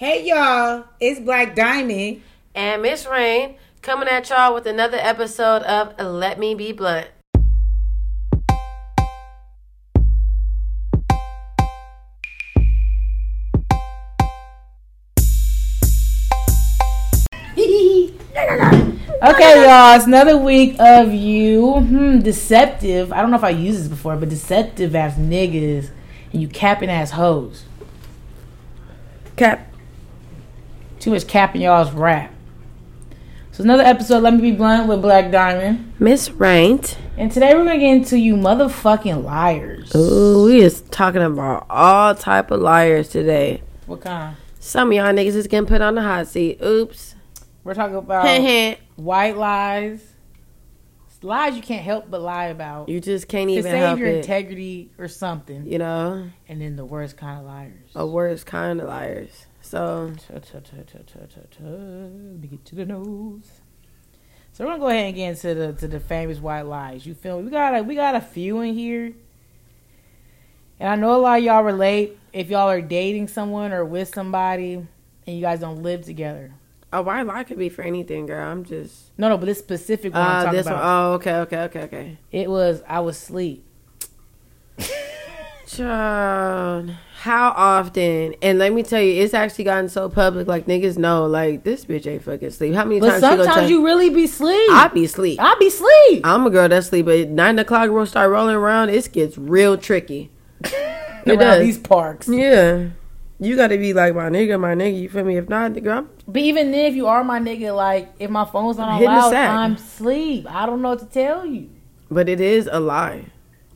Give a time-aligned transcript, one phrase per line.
[0.00, 2.22] Hey y'all, it's Black Diamond.
[2.54, 7.08] And Miss Rain coming at y'all with another episode of Let Me Be Blunt.
[19.22, 23.12] Okay, y'all, it's another week of you hmm, deceptive.
[23.12, 25.90] I don't know if I used this before, but deceptive ass niggas
[26.32, 27.66] and you capping ass hoes.
[29.36, 29.69] Cap.
[31.00, 32.32] Too much capping y'all's rap.
[33.52, 35.94] So another episode, Let Me Be Blunt with Black Diamond.
[35.98, 36.80] Miss Rain.
[37.16, 39.94] And today we're gonna get into you motherfucking liars.
[39.94, 43.62] Ooh, we is talking about all type of liars today.
[43.86, 44.36] What kind?
[44.60, 46.60] Some of y'all niggas is getting put on the hot seat.
[46.62, 47.14] Oops.
[47.64, 48.24] We're talking about
[48.96, 50.06] white lies.
[51.22, 52.88] Lies you can't help but lie about.
[52.88, 54.16] you just can't to even save your it.
[54.20, 55.66] integrity or something.
[55.66, 57.90] you know, And then the worst kind of liars.
[57.94, 59.44] a worst kind of liars.
[59.70, 60.12] So.
[60.32, 60.50] Let
[62.40, 63.60] me get to the nose.
[64.52, 67.06] So we're gonna go ahead and get into the to the famous white lies.
[67.06, 67.44] You feel me?
[67.44, 69.12] We got a, we got a few in here,
[70.80, 72.18] and I know a lot of y'all relate.
[72.32, 74.88] If y'all are dating someone or with somebody, and
[75.36, 76.52] you guys don't live together.
[76.92, 78.44] a white lie could be for anything, girl.
[78.44, 79.16] I'm just.
[79.16, 80.80] No, no, but this specific one I'm Uh, talking this one.
[80.82, 82.18] Oh, okay, okay, okay, okay.
[82.32, 83.64] It was I was asleep.
[85.70, 86.90] Child,
[87.20, 88.34] how often?
[88.42, 90.48] And let me tell you, it's actually gotten so public.
[90.48, 92.74] Like niggas know, like this bitch ain't fucking sleep.
[92.74, 93.16] How many But times?
[93.18, 94.68] she gonna sometimes tell- you really be sleep.
[94.72, 95.38] I be sleep.
[95.40, 96.26] I be sleep.
[96.26, 98.88] I'm a girl that sleep, but at nine o'clock we'll start rolling around.
[98.88, 100.30] It gets real tricky.
[101.26, 101.60] It does.
[101.60, 102.28] these parks.
[102.28, 102.88] Yeah,
[103.38, 104.98] you got to be like my nigga, my nigga.
[105.02, 105.36] You feel me?
[105.36, 108.46] If not, nigga, I'm But even then, if you are my nigga, like if my
[108.46, 109.34] phone's not on loud.
[109.34, 110.46] I'm sleep.
[110.48, 111.68] I don't know what to tell you.
[112.10, 113.26] But it is a lie.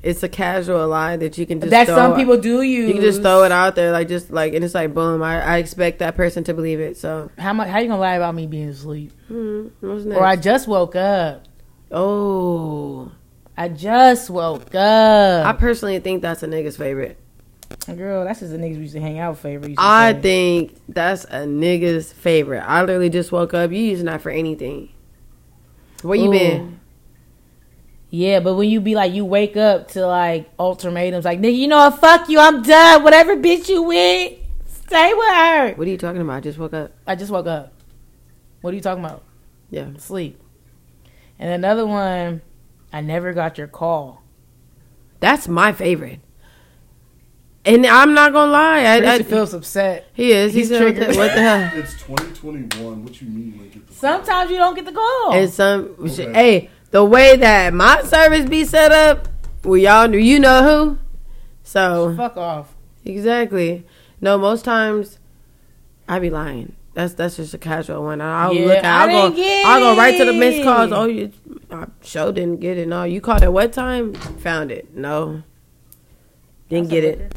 [0.05, 2.89] It's a casual lie that you can just that some people do use.
[2.89, 5.23] You can just throw it out there, like just like, and it's like boom.
[5.23, 6.99] I, I expect that person to believe it.
[6.99, 7.69] So, How much?
[7.69, 9.13] How you gonna lie about me being asleep?
[9.29, 10.07] hmm, next?
[10.07, 11.47] Or I just woke up.
[11.91, 13.11] oh,
[13.57, 15.47] I just woke up.
[15.47, 17.19] I personally think that's a nigga's favorite.
[17.87, 19.75] Girl, that's just a niggas we used to hang out favorite.
[19.79, 20.21] I say.
[20.21, 22.61] think that's a nigga's favorite.
[22.61, 23.71] I literally just woke up.
[23.71, 24.91] You using that for anything.
[26.03, 26.33] Where you Ooh.
[26.33, 26.81] been?
[28.15, 31.67] Yeah, but when you be like, you wake up to like ultimatums, like nigga, you
[31.67, 31.99] know what?
[31.99, 32.39] Fuck you.
[32.39, 33.03] I'm done.
[33.03, 34.35] Whatever bitch you with,
[34.69, 35.73] stay with her.
[35.75, 36.35] What are you talking about?
[36.35, 36.93] I just woke up.
[37.09, 37.73] I just woke up.
[38.61, 39.25] What are you talking about?
[39.69, 39.89] Yeah.
[39.99, 40.41] Sleep.
[41.41, 42.43] And another one,
[42.93, 44.23] I never got your call.
[45.19, 46.21] That's my favorite.
[47.65, 48.85] And I'm not gonna lie.
[48.85, 50.07] I, I, feels upset.
[50.13, 50.55] he is.
[50.55, 51.17] He's, he's what, the, triggered.
[51.17, 51.71] what the hell?
[51.81, 53.03] It's 2021.
[53.05, 53.59] What you mean?
[53.59, 55.33] Like, get the Sometimes you don't get the call.
[55.33, 56.33] And some, Okay.
[56.33, 59.27] hey, the way that my service be set up,
[59.65, 60.99] we y'all know, you know who.
[61.65, 62.73] So Fuck off.
[63.05, 63.85] exactly.
[64.21, 65.19] No, most times
[66.09, 66.77] I be lying.
[66.93, 68.21] That's that's just a casual one.
[68.21, 68.85] I'll Yeah, look.
[68.85, 69.43] I I'll go.
[69.67, 70.93] I'll go right to the missed calls.
[70.93, 71.33] Oh, you,
[71.69, 72.87] I sure didn't get it.
[72.87, 74.15] No, you called at what time?
[74.15, 74.95] Found it.
[74.95, 75.43] No,
[76.69, 77.35] didn't get it.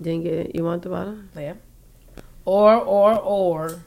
[0.00, 0.54] Didn't get it.
[0.54, 1.28] You want the bottom?
[1.34, 1.54] Yeah.
[2.44, 3.82] Or or or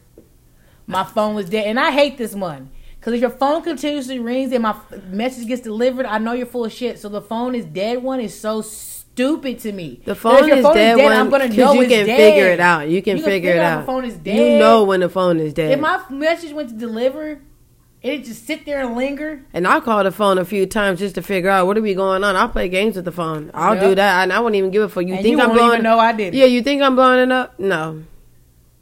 [0.89, 2.69] my phone was dead, and I hate this one
[2.99, 4.75] because if your phone continuously rings and my
[5.09, 6.99] message gets delivered, I know you're full of shit.
[6.99, 8.03] So the phone is dead.
[8.03, 10.01] One is so stupid to me.
[10.05, 12.17] The phone if your is dead, dead, one I'm gonna know you can dead.
[12.17, 12.89] figure it out.
[12.89, 13.79] You can You can figure it figure out out.
[13.81, 14.53] the phone is dead.
[14.53, 15.71] You know when the phone is dead.
[15.71, 17.39] If my message went to deliver,
[18.01, 19.43] it just sit there and linger.
[19.53, 21.93] And I called the phone a few times just to figure out what are we
[21.93, 22.35] going on.
[22.37, 23.51] I'll play games with the phone.
[23.53, 23.83] I'll Yep.
[23.83, 25.13] do that, and I wouldn't even give it for you.
[25.15, 25.73] and think you I'm blowing?
[25.73, 26.33] even know I did.
[26.33, 27.59] Yeah, you think I'm blowing it up?
[27.59, 28.03] No,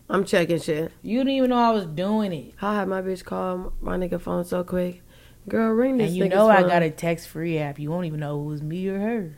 [0.09, 0.91] I'm checking shit.
[1.01, 2.53] You didn't even know I was doing it.
[2.61, 5.01] I had my bitch call my nigga phone so quick.
[5.49, 6.07] Girl, ring this.
[6.09, 6.69] And you know I phone.
[6.69, 7.77] got a text free app.
[7.79, 9.37] You won't even know it was me or her.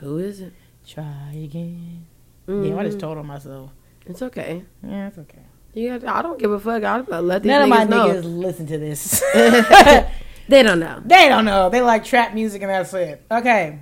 [0.00, 0.52] Who is it?
[0.86, 2.06] Try again.
[2.46, 2.70] Mhm.
[2.70, 3.70] Yeah, I just told on myself.
[4.06, 4.64] It's okay.
[4.82, 5.42] Yeah, it's okay.
[5.74, 6.82] You got, I don't give a fuck.
[6.82, 8.08] I'll let these None of my know.
[8.08, 9.22] niggas listen to this.
[10.48, 11.02] They don't know.
[11.04, 11.68] they don't know.
[11.68, 13.22] They like trap music and that's it.
[13.30, 13.80] Okay.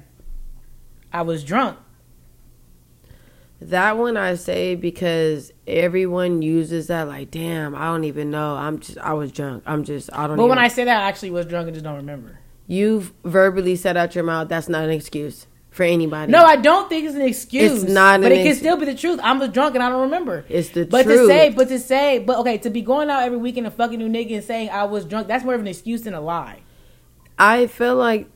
[1.13, 1.79] I was drunk.
[3.61, 7.09] That one I say because everyone uses that.
[7.09, 8.54] Like, damn, I don't even know.
[8.54, 9.63] I'm just, I was drunk.
[9.66, 10.36] I'm just, I don't.
[10.36, 10.42] Know.
[10.42, 12.39] But when I say that, I actually was drunk and just don't remember.
[12.66, 16.33] You've verbally said out your mouth that's not an excuse for anybody.
[16.33, 17.84] No, I don't think it's an excuse.
[17.84, 19.21] It's not But it can ex- still be the truth.
[19.22, 20.45] I'm was drunk and I don't remember.
[20.48, 21.21] it's the But truth.
[21.21, 23.98] to say, but to say, but okay, to be going out every weekend and fucking
[23.98, 26.60] new nigga and saying I was drunk, that's more of an excuse than a lie.
[27.39, 28.28] I feel like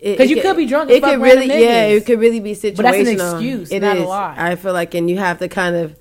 [0.00, 2.76] Because you could be drunk It could really, yeah, it could really be situational.
[2.76, 4.34] But that's an excuse, It not a lie.
[4.38, 5.96] I feel like, and you have to kind of.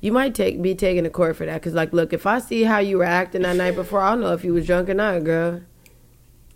[0.00, 2.62] You might take be taken to court for that because, like, look, if I see
[2.62, 5.24] how you were acting that night before, I'll know if you was drunk or not,
[5.24, 5.62] girl.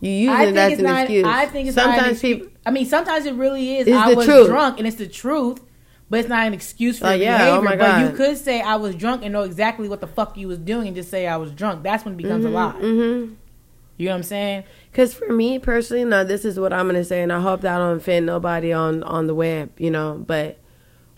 [0.01, 1.01] You using I it as an not.
[1.03, 1.25] excuse.
[1.27, 2.39] I think it's not an sometimes excuse.
[2.39, 2.53] people.
[2.67, 3.89] I mean, sometimes it really is.
[3.89, 4.47] I was truth.
[4.47, 5.61] drunk, and it's the truth.
[6.09, 7.59] But it's not an excuse for Oh, your yeah, behavior.
[7.59, 10.37] oh my but you could say I was drunk and know exactly what the fuck
[10.37, 11.85] you was doing and just say I was drunk.
[11.85, 12.73] That's when it becomes a lie.
[12.73, 13.35] Mm-hmm.
[14.01, 14.65] You know what I'm saying?
[14.91, 17.75] Because for me personally, now this is what I'm gonna say, and I hope that
[17.75, 20.25] I don't offend nobody on on the web, you know.
[20.27, 20.59] But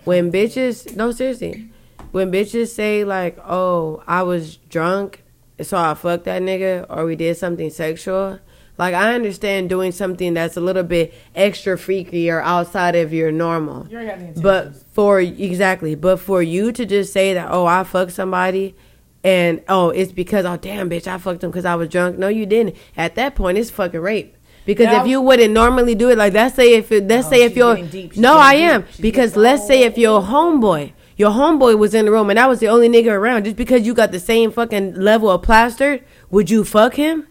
[0.02, 1.70] when bitches, no seriously,
[2.10, 5.22] when bitches say like, "Oh, I was drunk,
[5.60, 8.40] so I fucked that nigga," or we did something sexual,
[8.78, 13.30] like I understand doing something that's a little bit extra freaky or outside of your
[13.30, 13.86] normal.
[13.88, 14.40] You already got the.
[14.40, 18.74] But for exactly, but for you to just say that, oh, I fucked somebody,
[19.24, 22.18] and oh, it's because oh damn bitch, I fucked him because I was drunk.
[22.18, 22.76] No, you didn't.
[22.96, 24.36] At that point, it's fucking rape.
[24.64, 27.42] Because if you wouldn't normally do it, like let's say if it, let's No, say
[27.42, 28.12] if you're getting deep.
[28.12, 32.12] She's no, I am because let's say if your homeboy, your homeboy was in the
[32.12, 34.94] room and I was the only nigga around, just because you got the same fucking
[34.94, 37.26] level of plastered, would you fuck him?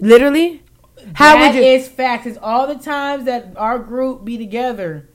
[0.00, 0.62] Literally,
[1.14, 1.62] how That would you?
[1.62, 2.26] is facts.
[2.26, 5.08] It's all the times that our group be together.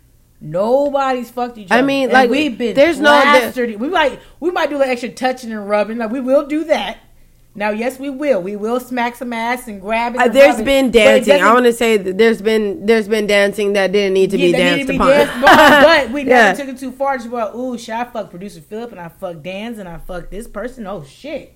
[0.45, 1.79] Nobody's fucked each other.
[1.79, 3.79] I mean, And like, we've been there's no- plastered.
[3.79, 5.97] we might we might do like extra touching and rubbing.
[5.97, 6.97] Like we will do that.
[7.55, 8.41] Now, yes, we will.
[8.41, 10.19] We will smack some ass and grab it.
[10.21, 10.65] Uh, and there's it.
[10.65, 11.39] been dancing.
[11.41, 14.47] I want to say that there's been there's been dancing that didn't need to be
[14.47, 15.07] Yeah, need danced to be upon.
[15.09, 16.53] danced upon, but we never Yeah.
[16.53, 17.15] took it too far.
[17.15, 20.29] Just about, ooh, shit, I fucked producer Philip and I fucked Dan's and I fucked
[20.31, 20.85] this person.
[20.87, 21.55] Oh shit.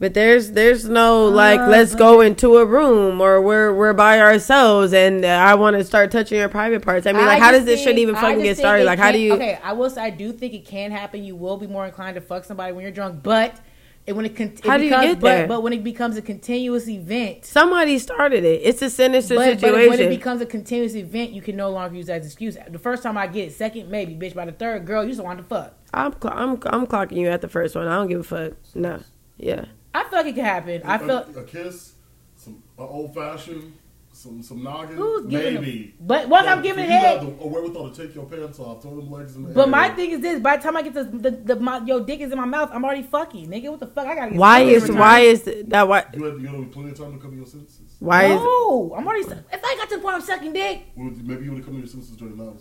[0.00, 3.92] But there's there's no like Uh, let's but- go into a room or we're we're
[3.94, 7.06] by ourselves and uh, I want to start touching your private parts.
[7.06, 8.84] I mean, like how does this shit even fucking get started?
[8.84, 9.34] Like how do you?
[9.34, 11.24] Okay, I will say I do think it can happen.
[11.24, 13.60] You will be more inclined to fuck somebody when you're drunk, but
[14.06, 15.46] it, when it, con- it How do you becomes, get there?
[15.48, 18.62] But, but when it becomes a continuous event, Somebody started it.
[18.64, 19.90] It's a sinister but, but situation.
[19.90, 22.56] when it becomes a continuous event, you can no longer use that as excuse.
[22.70, 24.34] The first time I get it, second maybe, bitch.
[24.34, 25.74] By the third, girl, you just want to fuck.
[25.92, 27.86] I'm cl- I'm I'm clocking you at the first one.
[27.88, 28.52] I don't give a fuck.
[28.74, 29.00] No,
[29.36, 29.64] yeah.
[29.94, 30.82] I feel like it could happen.
[30.84, 31.38] I a, feel.
[31.38, 31.94] a kiss,
[32.36, 33.72] some a old fashioned,
[34.12, 35.94] some some noggin, Who's giving a- maybe.
[36.00, 38.58] but once I'm giving for you to head- have the wherewithal to take your pants
[38.58, 39.66] off, throw them legs in the But air.
[39.68, 42.20] my thing is this: by the time I get the, the, the my your dick
[42.20, 43.70] is in my mouth, I'm already fucking, nigga.
[43.70, 44.06] What the fuck?
[44.06, 44.38] I gotta get.
[44.38, 47.30] Why is why is that why you have, you had plenty of time to come
[47.32, 47.96] to your senses.
[47.98, 49.22] why is I'm already.
[49.52, 51.74] If I got to the point of sucking dick, Well, maybe you would have come
[51.74, 52.60] to your senses during the night.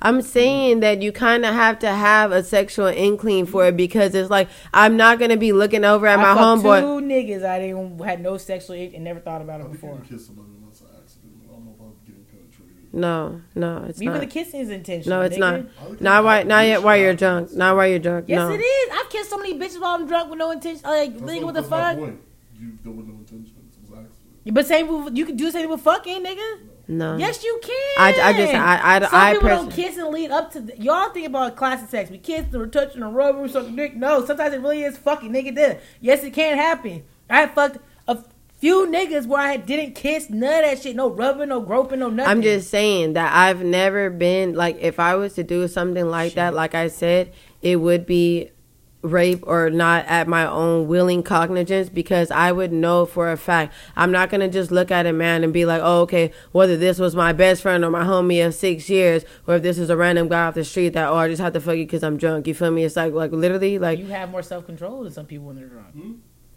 [0.00, 4.14] I'm saying that you kind of have to have a sexual inkling for it because
[4.14, 6.80] it's like I'm not gonna be looking over at I my homeboy.
[6.80, 9.96] Two niggas I didn't had no sexual itch and never thought about it think before.
[9.96, 11.32] can kiss somebody and that's an accident.
[11.44, 12.94] I don't know about getting penetrated.
[12.94, 14.04] No, no, it's not.
[14.04, 14.20] Even not.
[14.20, 15.18] the kissing is intentional.
[15.18, 15.68] No, it's nigga.
[15.80, 16.00] not.
[16.00, 16.42] Not why.
[16.42, 16.82] Not yet.
[16.82, 17.52] While you're drunk.
[17.52, 18.26] Not while you're drunk.
[18.28, 18.50] Yes, no.
[18.54, 18.90] it is.
[18.92, 20.82] I've kissed so many bitches while I'm drunk with no intention.
[20.84, 21.98] Like, That's nigga, what the my fuck?
[21.98, 22.20] point.
[22.58, 23.54] You there was no intention.
[23.56, 24.54] It was accident.
[24.54, 26.58] But same, with, you can do the same with fucking, nigga.
[26.98, 27.16] No.
[27.16, 27.72] Yes, you can.
[27.98, 30.60] I- I just- I- I- Some I people don't kiss and lead up to.
[30.60, 32.10] The, y'all think about classic sex.
[32.10, 33.96] We kiss, or touching, or rubbing, or sucking dick.
[33.96, 35.54] No, sometimes it really is fucking, nigga.
[35.54, 37.02] Did yes, it can happen.
[37.30, 38.18] I fucked a
[38.58, 40.94] few niggas where I didn't kiss none of that shit.
[40.96, 42.30] No rubbing, no groping, no nothing.
[42.30, 46.34] I'm just saying that I've never been like if I was to do something like
[46.34, 48.50] that, like I said, it would be
[49.02, 53.74] rape or not at my own willing cognizance because I would know for a fact.
[53.96, 56.98] I'm not gonna just look at a man and be like, oh, okay, whether this
[56.98, 59.96] was my best friend or my homie of six years, or if this is a
[59.96, 62.16] random guy off the street that, oh, I just have to fuck you because I'm
[62.16, 62.46] drunk.
[62.46, 62.84] You feel me?
[62.84, 65.66] It's like, like literally, like you have more self control than some people when they're
[65.66, 65.92] drunk.
[65.92, 66.12] Hmm?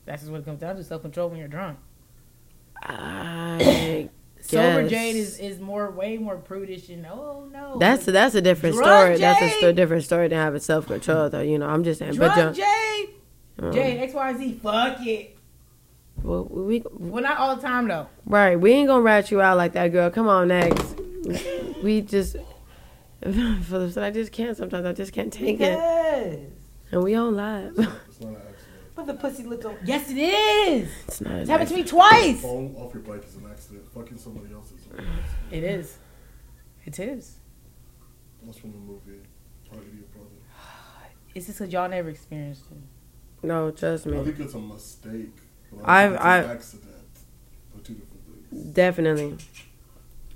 [0.06, 1.80] That's just what it comes down to: self control when you're drunk.
[2.83, 4.09] I
[4.47, 4.92] Sober guess.
[4.92, 7.77] Jade is, is more way more prudish and oh no.
[7.80, 9.18] That's that's a different Drunk story.
[9.18, 9.75] That's a Jade.
[9.75, 11.42] different story than having self control, though.
[11.42, 12.14] You know, I'm just saying.
[12.14, 13.09] drunk but John, Jade.
[13.59, 14.59] um, Jade X Y Z.
[14.61, 15.37] Fuck it.
[16.23, 18.07] well, we Well, not all the time though.
[18.25, 18.56] right.
[18.59, 20.09] We ain't gonna rat you out like that, girl.
[20.09, 20.95] Come on, next.
[21.83, 22.35] We just.
[23.23, 24.56] Philip said, "I just can't.
[24.56, 26.49] Sometimes I just can't take it."
[26.92, 27.75] And we on live.
[28.95, 29.78] But the pussy look on.
[29.83, 30.90] Yes, it is.
[31.07, 31.33] It's not.
[31.35, 32.42] It's happened to me twice.
[32.42, 33.83] Falling off your bike is an accident.
[33.94, 35.19] Fucking somebody else is an accident.
[35.52, 35.97] It is.
[36.85, 37.35] It is.
[38.44, 39.19] That's from the movie.
[39.69, 40.30] Target Your Brother.
[41.33, 43.45] It's just because y'all never experienced it.
[43.45, 44.18] No, trust me.
[44.18, 45.35] I think it's a mistake.
[45.83, 46.92] I I've- think it's an I've- accident.
[47.73, 48.64] They're two different things.
[48.73, 49.37] Definitely.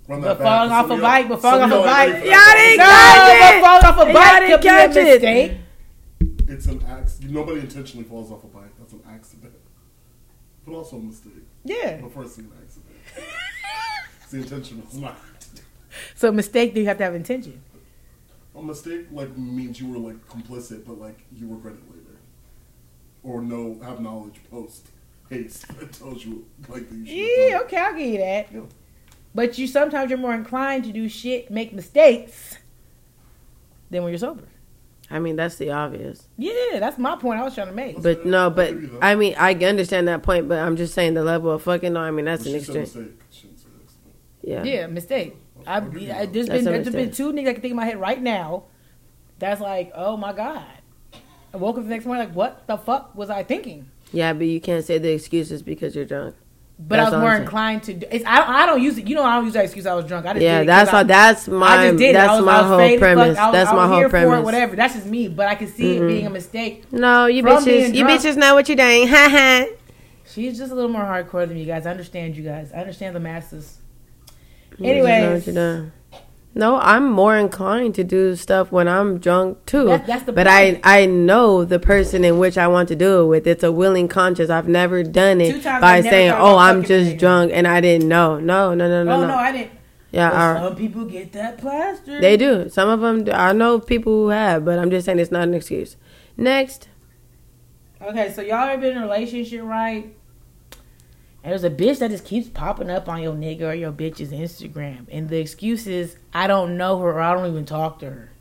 [0.08, 2.08] Run But that back, off a bike, but falling some off a bike.
[2.10, 2.56] ain't ready for Y'all that.
[2.58, 3.62] didn't No, catch it.
[3.62, 5.58] but falling off a Y'all bike didn't could be a catch it.
[6.50, 7.32] It's an accident.
[7.32, 8.72] Nobody intentionally falls off a bike.
[8.80, 9.54] That's an accident.
[10.66, 11.44] But also a mistake.
[11.64, 11.98] Yeah.
[11.98, 12.96] Before it's an accident.
[14.24, 15.18] It's the intention was not.
[16.16, 17.62] So mistake, do you have to have intention?
[18.56, 22.18] A mistake like means you were like complicit, but like you regret it later,
[23.24, 24.88] or no have knowledge post
[25.30, 27.26] haste that tells you like that you.
[27.26, 28.50] Yeah, okay, I'll give you that.
[29.34, 32.58] But you sometimes you're more inclined to do shit, make mistakes,
[33.90, 34.44] than when you're sober.
[35.12, 36.28] I mean, that's the obvious.
[36.38, 38.02] Yeah, that's my point I was trying to make.
[38.02, 39.04] But no, but give you that.
[39.04, 40.48] I mean, I understand that point.
[40.48, 41.94] But I'm just saying the level of fucking.
[41.94, 42.82] No, I mean that's an extreme.
[42.82, 43.22] mistake.
[43.32, 44.16] She didn't say accident.
[44.42, 44.64] Yeah.
[44.64, 45.36] Yeah, mistake.
[45.66, 46.34] I, I'll give you I, that.
[46.34, 48.00] there's That's been what there's it been two niggas I can think in my head
[48.00, 48.66] right now.
[49.40, 50.66] That's like, oh my god.
[51.54, 53.90] I woke up the next morning like, what the fuck was I thinking?
[54.12, 56.36] Yeah, but you can't say the excuses because you're drunk.
[56.82, 57.94] But That's I was more inclined to.
[57.94, 58.50] Do, it's, I don't.
[58.50, 59.06] I don't use it.
[59.06, 59.86] You know, I don't use that excuse.
[59.86, 60.26] I was drunk.
[60.26, 61.04] I just Yeah, did it 'cause that's I- all.
[61.04, 61.68] That's my.
[61.68, 62.18] I just did it.
[62.18, 63.38] I was, my I was whole premise.
[63.38, 64.40] I was, that's I my whole premise.
[64.40, 64.76] it, whatever.
[64.78, 65.28] That's just me.
[65.28, 66.90] But I can see it being a mistake.
[66.92, 67.94] No, you bitches.
[67.94, 69.08] You bitches know what you're doing.
[69.10, 69.66] Ha ha.
[70.26, 71.86] She's just a little more hardcore than you guys.
[71.86, 72.72] I understand you guys.
[72.74, 73.78] I understand the masses.
[74.78, 75.04] You
[76.60, 79.86] No, I'm more inclined to do stuff when I'm drunk too.
[79.86, 80.82] That- that's the but point.
[80.84, 83.48] I I know the person in which I want to do it with.
[83.48, 84.50] It's a willing conscience.
[84.50, 88.74] I've never done it by saying, "Oh, I'm just drunk and I didn't know." No,
[88.74, 89.28] no, no, no, oh no.
[89.28, 89.72] no, I didn't.
[90.12, 92.20] yeah, I- some people get that plaster.
[92.20, 92.70] they do.
[92.70, 93.28] Some of them.
[93.34, 95.96] I know people who have, but I'm just saying it's not an excuse.
[96.38, 96.88] Next,
[98.02, 100.16] Okay, so y'all ever been in a relationship, right?
[101.44, 104.32] And there's a bitch that just keeps popping up on your nigga or your bitch's
[104.32, 108.10] Instagram, and the excuse is I don't know her or I don't even talk to
[108.10, 108.32] her.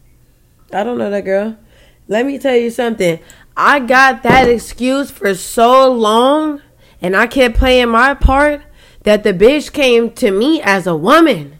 [0.72, 1.56] I don't know that girl.
[2.08, 3.20] Let me tell you something.
[3.56, 6.62] I got that excuse for so long,
[7.00, 8.62] and I kept playing my part
[9.04, 11.58] that the bitch came to me as a woman.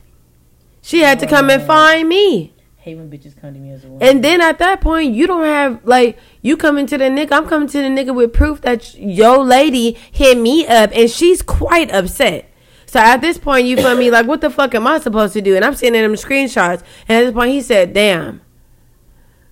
[0.83, 2.55] She had to come and find me.
[2.89, 4.09] Hate when bitches come to me as a woman.
[4.09, 7.33] And then at that point, you don't have like you coming to the nigga.
[7.33, 11.43] I'm coming to the nigga with proof that yo lady hit me up, and she's
[11.43, 12.51] quite upset.
[12.87, 14.11] So at this point, you feel me?
[14.11, 15.55] Like, what the fuck am I supposed to do?
[15.55, 16.83] And I'm sending him screenshots.
[17.07, 18.41] And at this point, he said, "Damn,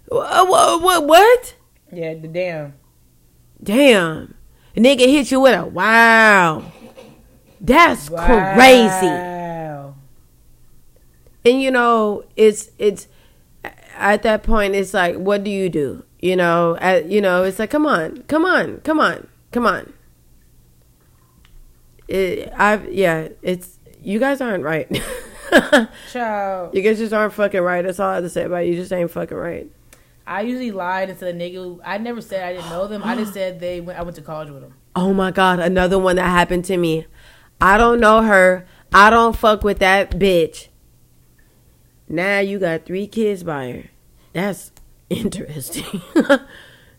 [0.06, 0.80] what?
[0.80, 1.06] What?
[1.06, 1.54] What?
[1.92, 2.72] yeah, the damn.
[3.62, 4.34] Damn,
[4.74, 6.72] a nigga hit you with a wow.
[7.60, 9.94] That's crazy." Wow.
[11.44, 13.08] and you know it's it's
[13.98, 17.58] at that point it's like what do you do you know at, you know it's
[17.58, 19.92] like come on come on come on come on
[22.08, 24.88] it, i've yeah it's you guys aren't right
[26.12, 26.74] Child.
[26.74, 28.68] you guys just aren't fucking right that's all i have to say about it.
[28.68, 29.70] you just ain't fucking right
[30.28, 31.78] I usually lied and said a nigga.
[31.84, 33.00] I never said I didn't know them.
[33.04, 33.96] I just said they went.
[33.96, 34.74] I went to college with them.
[34.96, 37.06] oh my god another one that happened to me
[37.60, 40.66] i don't know her i don't fuck with that bitch
[42.08, 43.84] now you got three kids by her.
[44.32, 44.72] That's
[45.10, 46.02] interesting.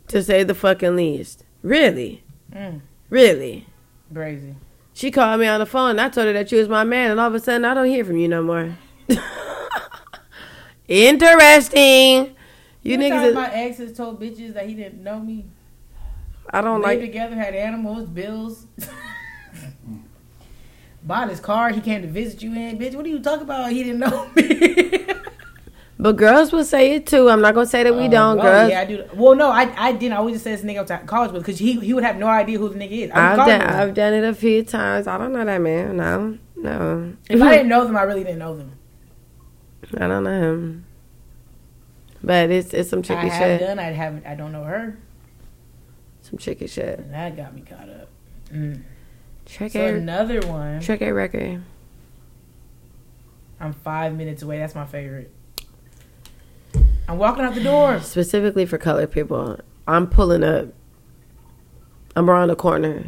[0.09, 1.43] To say the fucking least.
[1.61, 2.23] Really?
[2.53, 3.67] Mm, really?
[4.13, 4.55] Crazy.
[4.93, 5.99] she called me on the phone.
[5.99, 7.87] I told her that you was my man and all of a sudden i don't
[7.87, 8.77] hear from you no more.
[10.87, 12.35] Interesting.
[12.83, 15.45] You You niggas is- my ex has told bitches that he didn't know me.
[16.51, 18.65] i don't Lived like together, had animals, bills.
[21.07, 22.77] Bought his car, he came to visit you in.
[22.77, 23.71] Bitch, what are you talking about?
[23.71, 25.05] He didn't know me.
[25.99, 28.41] but girls will say it too i'm not gonna say that we Oh, don't oh,
[28.43, 29.05] girls Yeah, I do.
[29.15, 30.13] Well, no, I I didn't.
[30.13, 32.03] I always just said this nigga I was at college with because he he would
[32.03, 33.11] have no idea who the nigga is.
[33.11, 33.61] I I've done.
[33.61, 35.07] I've done it a few times.
[35.07, 35.95] I don't know that man.
[35.97, 37.13] No, no.
[37.29, 38.73] If I didn't know them, I really didn't know them.
[39.97, 40.85] I don't know him.
[42.23, 43.67] But it's it's some I tricky have shit.
[43.67, 43.79] done.
[43.79, 44.25] I haven't.
[44.27, 44.97] I don't know her,
[46.21, 46.99] Some tricky shit.
[46.99, 48.09] and that got me caught up.
[48.51, 48.81] Mm.
[49.47, 50.81] Tricky, So another one.
[50.81, 51.63] tricky record.
[53.59, 54.59] I'm five minutes away.
[54.59, 55.31] That's my favorite.
[57.07, 57.99] I'm walking out the door.
[58.01, 60.67] Specifically for colored people, I'm pulling up.
[62.15, 63.05] I'm around the corner.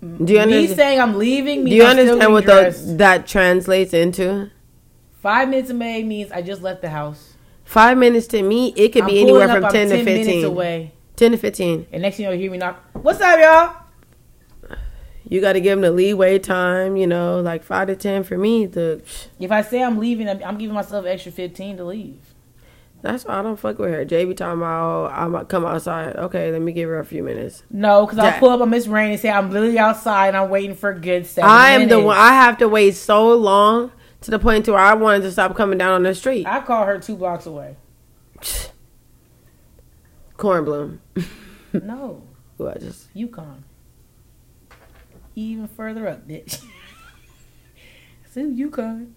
[0.00, 0.76] Do you me understand?
[0.76, 1.64] saying I'm leaving?
[1.64, 2.98] Do you understand what dressed.
[2.98, 4.50] that translates into?
[5.20, 7.34] Five minutes away means I just left the house.
[7.64, 10.26] Five minutes to me, it could I'm be anywhere up, from I'm ten, to minutes
[10.26, 10.44] fifteen.
[10.44, 10.92] away.
[11.16, 11.86] Ten to fifteen.
[11.92, 12.82] And next thing you know, you hear me knock.
[12.94, 13.84] What's up, y'all?
[15.28, 16.96] You got to give them the leeway time.
[16.96, 18.66] You know, like five to ten for me.
[18.66, 19.02] The
[19.38, 22.34] If I say I'm leaving, I'm, I'm giving myself extra 15 to leave.
[23.00, 24.04] That's why I don't fuck with her.
[24.04, 26.16] JB talking about oh, I'm gonna come outside.
[26.16, 27.62] Okay, let me give her a few minutes.
[27.70, 30.50] No, because I'll pull up on Miss Rain and say I'm literally outside and I'm
[30.50, 32.16] waiting for a good seven I am the one.
[32.16, 33.92] I have to wait so long
[34.22, 36.44] to the point to where I wanted to stop coming down on the street.
[36.46, 37.76] I call her two blocks away.
[40.36, 40.98] Cornbloom.
[41.70, 42.22] No,
[42.56, 43.62] Who I just Yukon.
[45.38, 46.64] Even further up, bitch.
[48.24, 49.14] It's in Yukon.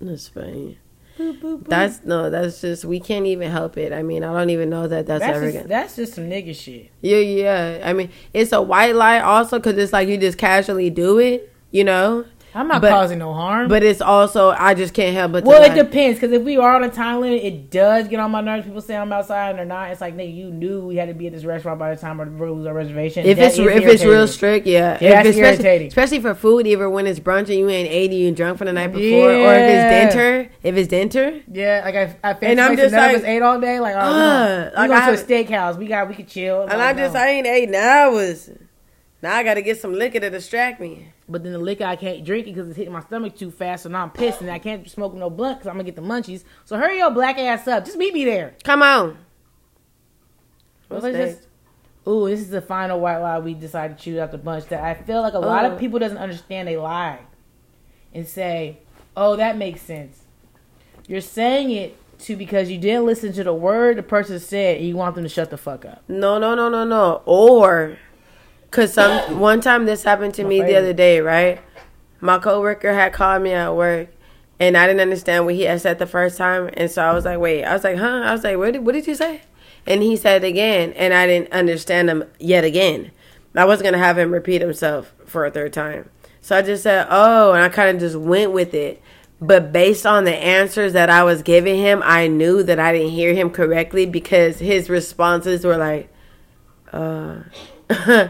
[0.00, 0.78] that's funny.
[1.16, 1.68] Boop, boop, boop.
[1.68, 2.28] That's no.
[2.28, 3.92] That's just we can't even help it.
[3.92, 5.68] I mean, I don't even know that that's, that's ever just, gonna.
[5.68, 6.90] that's just some nigga shit.
[7.00, 7.82] Yeah, yeah.
[7.84, 11.54] I mean, it's a white lie also because it's like you just casually do it.
[11.70, 12.24] You know.
[12.54, 13.68] I'm not But- causing no harm.
[13.68, 15.44] But it's also I just can't help but.
[15.44, 18.18] well, it like- depends because if we are on a time limit, it does get
[18.20, 18.64] on my nerves.
[18.66, 19.90] People say I'm outside and they're not.
[19.90, 22.20] It's like, nigga, you knew we had to be at this restaurant by the time
[22.20, 23.26] our rules our reservation.
[23.26, 24.98] If That it's if it's real strict, yeah.
[25.00, 25.88] Yeah, that's especially, irritating.
[25.88, 28.72] Especially for food, either when it's brunch and you ain't eighty, you drunk from the
[28.72, 32.60] night before, or if it's dinner, if it's dinner, Yeah, like I, I fancy And
[32.60, 33.78] I'm just like, ate all day.
[33.80, 35.76] Like, oh, uh, we like going to a steakhouse.
[35.76, 36.62] We got, we could chill.
[36.62, 38.50] and I just I ain't eight hours.
[39.20, 41.12] Now I gotta get some liquor to distract me.
[41.28, 43.82] But then the liquor I can't drink it because it's hitting my stomach too fast,
[43.82, 46.02] so now I'm pissed and I can't smoke no blunt because I'm gonna get the
[46.02, 46.44] munchies.
[46.64, 47.84] So hurry your black ass up.
[47.84, 48.54] Just meet me there.
[48.64, 49.18] Come on.
[50.88, 51.46] What's just-
[52.06, 54.82] Ooh, this is the final white lie we decided to choose out the bunch that
[54.82, 55.72] I feel like a lot Oh.
[55.72, 57.18] of people doesn't understand they lie
[58.14, 58.78] and say,
[59.14, 60.22] "Oh, that makes sense."
[61.06, 64.86] You're saying it to because you didn't listen to the word the person said and
[64.86, 66.02] you want them to shut the fuck up.
[66.08, 67.20] No, no, no, no, no.
[67.26, 67.98] Or,
[68.70, 71.60] cause some one time this happened to My me the other day, right?
[72.20, 74.08] My coworker had called me at work,
[74.58, 77.24] and I didn't understand what he had said the first time, and so I was
[77.24, 79.42] like, "Wait," I was like, "Huh?" I was like, "What did what did you say?"
[79.86, 83.10] And he said it again, and I didn't understand him yet again.
[83.54, 86.10] I wasn't gonna have him repeat himself for a third time,
[86.40, 89.00] so I just said, "Oh," and I kind of just went with it.
[89.40, 93.10] But based on the answers that I was giving him, I knew that I didn't
[93.10, 96.12] hear him correctly because his responses were like,
[96.92, 97.36] uh.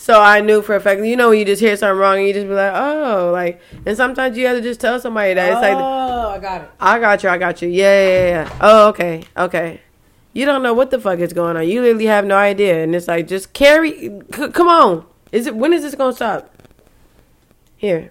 [0.00, 2.26] so I knew for a fact, you know, when you just hear something wrong and
[2.26, 5.52] you just be like, oh, like, and sometimes you have to just tell somebody that.
[5.52, 6.70] It's like, oh, I got it.
[6.80, 7.68] I got you, I got you.
[7.68, 8.58] Yeah, yeah, yeah.
[8.62, 9.82] Oh, okay, okay.
[10.32, 11.68] You don't know what the fuck is going on.
[11.68, 12.82] You literally have no idea.
[12.82, 15.04] And it's like, just carry, c- come on.
[15.32, 16.50] Is it, when is this going to stop?
[17.76, 18.10] Here.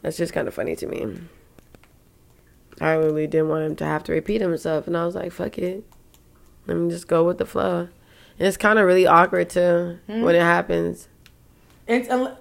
[0.00, 1.18] That's just kind of funny to me.
[2.80, 4.86] I really didn't want him to have to repeat himself.
[4.86, 5.84] And I was like, fuck it.
[6.66, 7.88] Let me just go with the flow.
[8.38, 11.08] And it's kind of really awkward too when it happens.
[11.86, 12.38] It's a,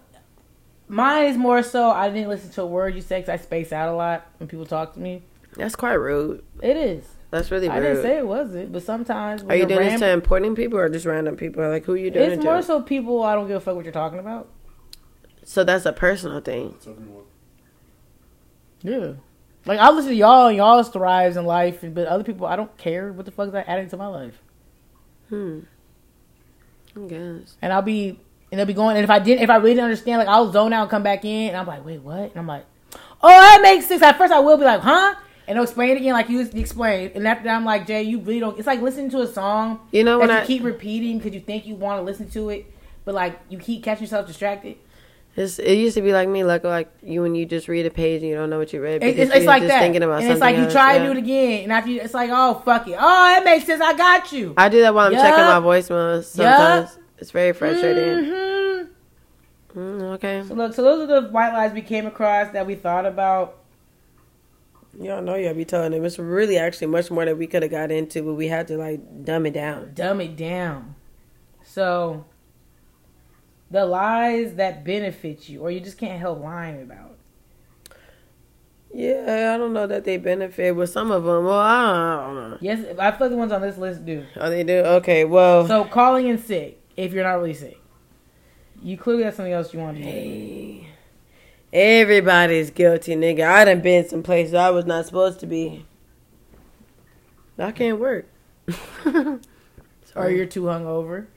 [0.88, 3.72] mine is more so I didn't listen to a word you said because I space
[3.72, 5.24] out a lot when people talk to me.
[5.56, 6.44] That's quite rude.
[6.62, 7.06] It is.
[7.32, 7.77] That's really rude.
[7.77, 10.56] I didn't say it wasn't, but sometimes when Are you you're doing this to important
[10.56, 11.68] people or just random people?
[11.68, 12.63] Like who you doing It's it more to?
[12.63, 14.50] so people I don't give a fuck what you're talking about.
[15.44, 16.74] So that's a personal thing.
[16.77, 17.24] It's everyone.
[18.82, 19.13] Yeah.
[19.66, 22.75] Like I listen to y'all and y'all thrives in life, but other people I don't
[22.77, 24.42] care what the fuck is that adding to my life.
[25.30, 25.62] Hmm.
[27.06, 27.56] I guess.
[27.62, 28.20] And I'll be
[28.51, 30.51] and they'll be going and if I didn't if I really didn't understand, like I'll
[30.51, 32.20] zone out and come back in and I'm like, wait, what?
[32.20, 32.66] And I'm like,
[33.22, 34.01] Oh, that makes sense.
[34.01, 35.16] At first I will be like, huh?
[35.48, 37.13] And they'll explain it again like you explained.
[37.16, 39.80] And after that I'm like, Jay, you really don't it's like listening to a song
[39.92, 42.50] You know when you I keep repeating because you think you want to listen to
[42.50, 42.66] it,
[43.05, 44.77] but like you keep catching yourself distracted.
[45.38, 47.92] It's, it used to be like me, like like you when you just read a
[47.92, 49.80] page and you don't know what you read because it's, it's you're like just that.
[49.80, 51.00] thinking about and it's like you else, try yeah.
[51.00, 53.66] to do it again, and after you, it's like, oh fuck it, oh that makes
[53.66, 54.54] sense, I got you.
[54.58, 55.22] I do that while I'm Yup.
[55.22, 56.24] checking my voicemails.
[56.24, 58.32] Sometimes it's very frustrating.
[58.32, 58.88] Mhm.
[59.76, 62.74] Mm, okay, So look, so those are the white lies we came across that we
[62.74, 63.58] thought about.
[65.00, 67.70] y'all know y'all be telling them it's really actually much more that we could have
[67.70, 69.92] got into, but we had to like dumb it down.
[69.94, 70.96] Dumb it down.
[71.64, 72.26] So
[73.70, 77.16] the lies that benefit you, or you just can't help lying about.
[78.94, 81.46] Yeah, I don't know that they benefit, but some of them.
[81.46, 82.58] Well, I don't know.
[82.62, 84.25] Yes, I feel like the ones on this list do.
[84.38, 84.80] Oh, they do.
[84.80, 85.68] Okay, well.
[85.68, 87.80] So calling in sick if you're not really sick.
[88.82, 90.10] You clearly have something else you want to do.
[90.10, 90.88] Hey,
[91.74, 93.46] everybody's guilty, nigga.
[93.48, 95.86] I done been some places I was not supposed to be.
[97.60, 98.27] I can't work.
[100.18, 101.27] Or you're too hungover.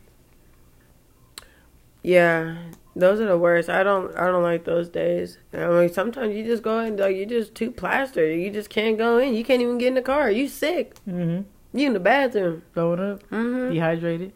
[2.03, 2.57] Yeah,
[2.97, 3.69] those are the worst.
[3.69, 4.15] I don't.
[4.17, 5.39] I don't like those days.
[5.53, 8.39] I mean, sometimes you just go in like you're just too plastered.
[8.39, 9.35] You just can't go in.
[9.35, 10.31] You can't even get in the car.
[10.31, 10.95] You sick.
[11.09, 11.43] Mm-hmm.
[11.79, 12.63] You in the bathroom.
[12.75, 13.73] Throwing up, Mm-hmm.
[13.75, 14.33] dehydrated,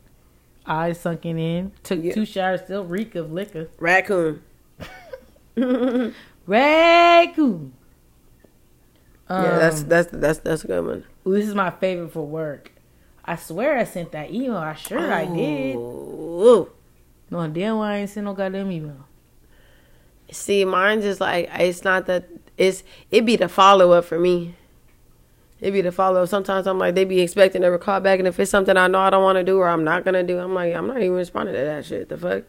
[0.67, 1.73] eyes sunken in.
[1.83, 2.13] Took Yeah.
[2.15, 3.69] two showers, still reek of liquor.
[3.79, 4.43] Raccoon.
[6.47, 7.73] Raccoon.
[9.31, 11.05] yeah, that's Um, that's that's that's a good one.
[11.27, 12.73] Ooh, this is my favorite for work.
[13.25, 14.57] I swear I sent that email.
[14.57, 15.77] I sure I did.
[15.77, 16.71] Ooh.
[17.35, 19.09] No, damn well I ain't sent no goddamn email.
[20.31, 24.55] See, mine's just like it's not that it's it be the follow up for me.
[25.61, 26.29] It be the follow up.
[26.29, 29.01] Sometimes I'm like they be expecting to call back, and if it's something I know
[29.01, 31.15] I don't want to do or I'm not gonna do, I'm like I'm not even
[31.15, 32.09] responding to that shit.
[32.09, 32.45] The fuck.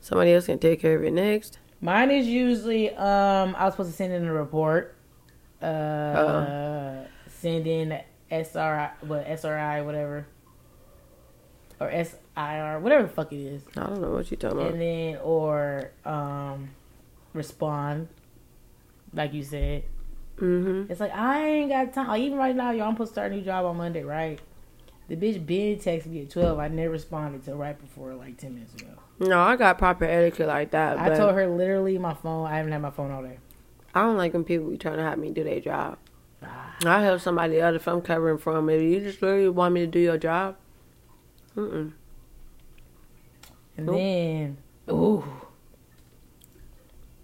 [0.00, 1.60] Somebody else can take care of it next.
[1.80, 4.96] Mine is usually um I was supposed to send in a report.
[5.62, 7.06] Uh Uh-oh.
[7.28, 8.00] send in
[8.32, 10.26] SRI what SRI whatever.
[11.78, 11.88] Or
[12.36, 13.62] SIR, whatever the fuck it is.
[13.76, 14.72] I don't know what you're talking about.
[14.72, 16.70] And then or um
[17.32, 18.08] respond.
[19.12, 19.84] Like you said.
[20.38, 20.90] Mm-hmm.
[20.90, 22.08] It's like I ain't got time.
[22.08, 24.40] Like even right now, y'all, I'm supposed to start a new job on Monday, right?
[25.08, 26.58] The bitch been texted me at twelve.
[26.58, 28.90] I never responded till right before, like ten minutes ago.
[29.20, 30.98] No, I got proper etiquette like that.
[30.98, 32.46] I told her literally my phone.
[32.46, 33.38] I haven't had my phone all day.
[33.94, 35.98] I don't like when people be trying to have me do their job.
[36.42, 36.74] Ah.
[36.84, 38.68] I help somebody else if I'm covering for them.
[38.68, 40.56] If you just literally want me to do your job,
[41.56, 41.92] mm-mm.
[43.76, 43.96] And Nope.
[43.96, 44.56] then,
[44.90, 45.24] ooh,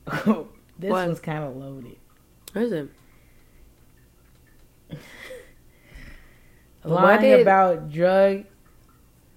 [0.78, 1.06] this What?
[1.06, 1.96] one's kind of loaded.
[2.52, 2.88] What is it?
[6.84, 8.44] Lying did- about drug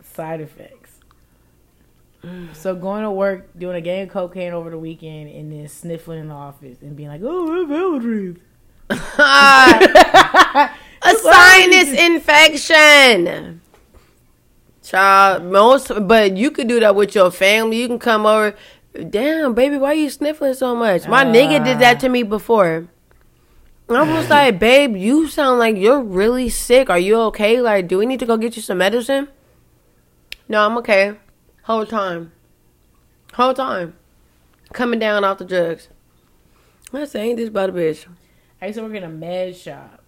[0.03, 0.91] side effects.
[2.53, 6.21] So going to work, doing a game of cocaine over the weekend, and then sniffling
[6.21, 8.39] in the office and being like, "Oh, I'm allergies."
[8.89, 10.69] a
[11.17, 13.59] sinus infection.
[14.83, 17.81] Child, most, but you could do that with your family.
[17.81, 18.55] You can come over.
[19.09, 21.07] Damn, baby, why are you sniffling so much?
[21.07, 22.87] My nigga did that to me before.
[23.89, 26.89] I was like, babe, you sound like you're really sick.
[26.89, 27.61] Are you okay?
[27.61, 29.29] Like, do we need to go get you some medicine?
[30.47, 31.15] No, I'm okay.
[31.63, 32.31] Whole time.
[33.33, 33.95] Whole time.
[34.73, 35.87] Coming down off the drugs.
[36.91, 38.05] I say, ain't this about a bitch?
[38.61, 40.03] I used to work in a med shop,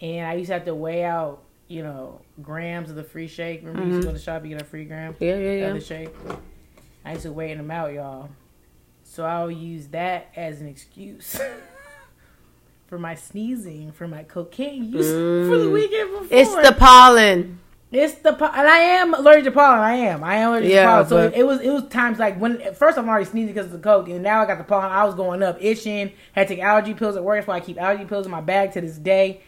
[0.00, 3.60] and I used to have to weigh out, you know, grams of the free shake.
[3.64, 5.16] Remember, you used to go to the shop, you get a free gram.
[5.18, 5.66] Yeah, yeah, yeah.
[5.68, 6.10] of the shake.
[7.04, 8.28] I used to weigh them out, y'all.
[9.04, 11.40] So I'll use that as an excuse
[12.86, 16.26] for my sneezing, for my cocaine use for the weekend before.
[16.38, 16.40] Mm.
[16.40, 17.58] It's the pollen.
[17.90, 19.80] It's the po- and I am allergic to pollen.
[19.80, 20.24] I am.
[20.24, 21.08] I am allergic Yeah, to pollen.
[21.08, 23.72] So but- it was it was times like when first I'm already sneezing because of
[23.72, 24.90] the coke, and now I got the pollen.
[24.90, 26.12] I was going up, itching.
[26.32, 27.36] Had to take allergy pills at work.
[27.38, 29.42] That's why I keep allergy pills in my bag to this day.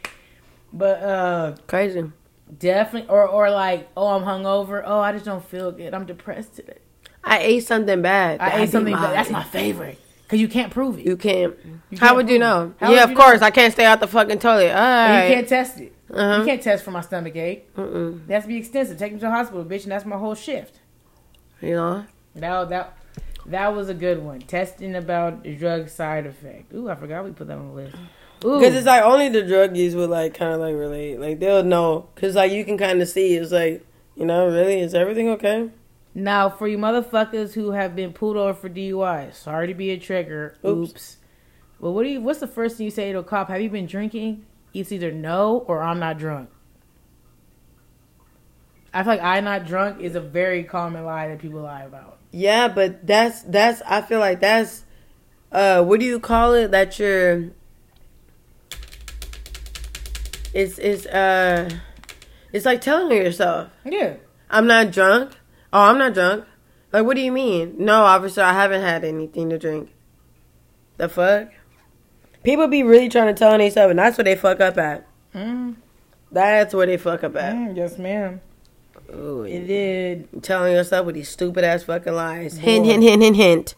[0.76, 2.10] But uh Crazy.
[2.58, 4.82] definitely, or or like, oh, I'm hungover.
[4.84, 5.94] Oh, I just don't feel good.
[5.94, 6.78] I'm depressed today.
[7.22, 8.40] I ate something bad.
[8.40, 8.92] I That'd ate something.
[8.94, 11.06] That, that's my favorite because you can't prove it.
[11.06, 11.54] You can't.
[11.90, 12.74] You How can't would you know?
[12.80, 13.40] How yeah, of course.
[13.40, 13.46] know?
[13.46, 14.70] I can't stay out the fucking toilet.
[14.70, 15.28] All right.
[15.28, 15.92] You can't test it.
[16.12, 16.40] Uh-huh.
[16.40, 17.74] You can't test for my stomach ache.
[17.76, 18.26] Mm-mm.
[18.26, 18.98] To be extensive.
[18.98, 20.80] Take me to the hospital, bitch, and that's my whole shift.
[21.60, 22.06] You know.
[22.34, 22.98] That that
[23.46, 24.40] that was a good one.
[24.40, 26.72] Testing about the drug side effect.
[26.74, 27.96] Ooh, I forgot we put that on the list.
[28.44, 31.18] Because it's like only the druggies would like kind of like relate.
[31.18, 32.08] Like they'll know.
[32.14, 33.34] Because like you can kind of see.
[33.34, 34.80] It's like, you know, really?
[34.80, 35.70] Is everything okay?
[36.14, 39.34] now for you motherfuckers who have been pulled over for DUI.
[39.34, 40.54] Sorry to be a trigger.
[40.64, 40.90] Oops.
[40.90, 41.16] Oops.
[41.80, 42.20] Well, what do you?
[42.20, 43.48] What's the first thing you say to a cop?
[43.48, 44.46] Have you been drinking?
[44.72, 46.50] It's either no or I'm not drunk.
[48.92, 52.18] I feel like I'm not drunk is a very common lie that people lie about.
[52.30, 54.84] Yeah, but that's, that's, I feel like that's,
[55.50, 56.70] uh, what do you call it?
[56.70, 57.50] That you're,
[60.54, 61.68] it's, it's, uh,
[62.52, 63.70] it's like telling yourself.
[63.84, 64.14] Yeah.
[64.50, 65.32] I'm not drunk.
[65.72, 66.44] Oh, I'm not drunk.
[66.92, 67.74] Like, what do you mean?
[67.78, 69.90] No, officer, I haven't had anything to drink.
[70.96, 71.48] The fuck?
[72.44, 75.06] People be really trying to tell themselves, and that's what they fuck up at.
[75.34, 75.74] Mm,
[76.30, 77.54] That's where they fuck up at.
[77.56, 78.40] mm, yes, ma'am.
[79.12, 80.42] Ooh, It did.
[80.44, 82.54] telling yourself with these stupid ass fucking lies.
[82.58, 82.64] Boy.
[82.64, 83.74] Hint, hint, hint, hint, hint.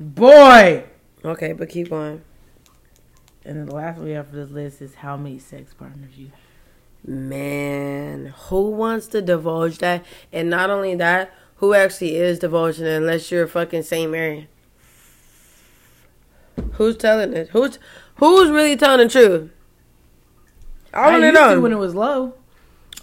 [0.00, 0.84] Boy.
[1.24, 2.22] Okay, but keep going.
[3.44, 6.26] And the last one we have for this list is how many sex partners you
[6.26, 6.38] have.
[7.06, 10.04] Man, who wants to divulge that?
[10.32, 14.10] And not only that, who actually is divulging it unless you're fucking St.
[14.10, 14.48] Mary?
[16.72, 17.48] Who's telling it?
[17.50, 17.78] Who's
[18.16, 19.50] who's really telling the truth?
[20.92, 21.60] I want to know.
[21.60, 22.34] when it was low.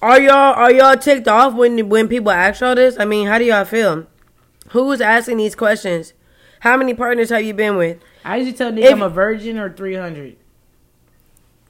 [0.02, 2.98] Are y'all are y'all ticked off when when people ask y'all this?
[3.00, 4.08] I mean, how do y'all feel?
[4.70, 6.14] Who's asking these questions?
[6.62, 8.00] How many partners have you been with?
[8.24, 10.36] I usually tell niggas If- I'm a virgin or 300.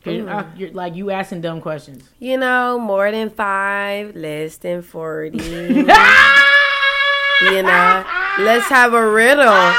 [0.03, 0.25] You're, Mm.
[0.25, 2.09] not- you're like you asking dumb questions.
[2.19, 5.37] You know, more than five, less than forty.
[5.37, 5.83] you
[7.63, 8.03] know,
[8.39, 9.73] let's have a riddle.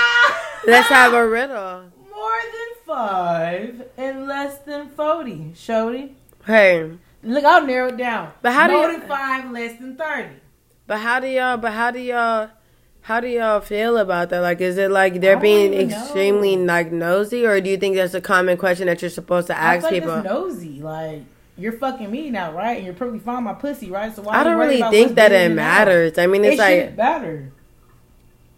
[0.66, 1.82] Let's have a riddle.
[2.14, 5.52] More than five and less than 40.
[5.56, 6.10] Shody.
[6.46, 6.90] Hey,
[7.24, 8.32] Look, I'll narrow it down.
[8.42, 10.28] But how do More you- than five, less than 30.
[10.88, 11.56] but how do y'all?
[11.56, 12.50] But how do y'all?
[13.02, 14.40] How do y'all feel about that?
[14.40, 16.72] Like, is it like they're being extremely know.
[16.72, 19.74] like nosy, or do you think that's a common question that you're supposed to I
[19.74, 20.22] ask like people?
[20.22, 20.80] nosy.
[20.80, 21.22] Like,
[21.58, 22.76] you're fucking me now, right?
[22.76, 24.14] And you're probably fine my pussy, right?
[24.14, 26.16] So why I don't really think that it matters.
[26.16, 27.52] I mean, It it's like shouldn't matter.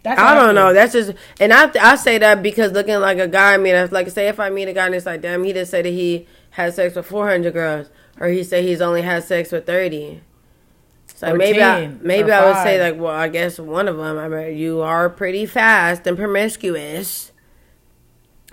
[0.02, 0.54] That's I don't feel.
[0.54, 0.74] know.
[0.74, 3.92] That's just, and I I say that because looking like a guy, I mean, that's
[3.92, 5.90] like say if I meet a guy and it's like, damn, he just said that
[5.90, 7.88] he had sex with four hundred girls,
[8.20, 10.20] or he say he's only had sex with thirty.
[11.16, 14.18] So maybe I maybe I would say like, well, I guess one of them.
[14.18, 17.30] I mean, you are pretty fast and promiscuous.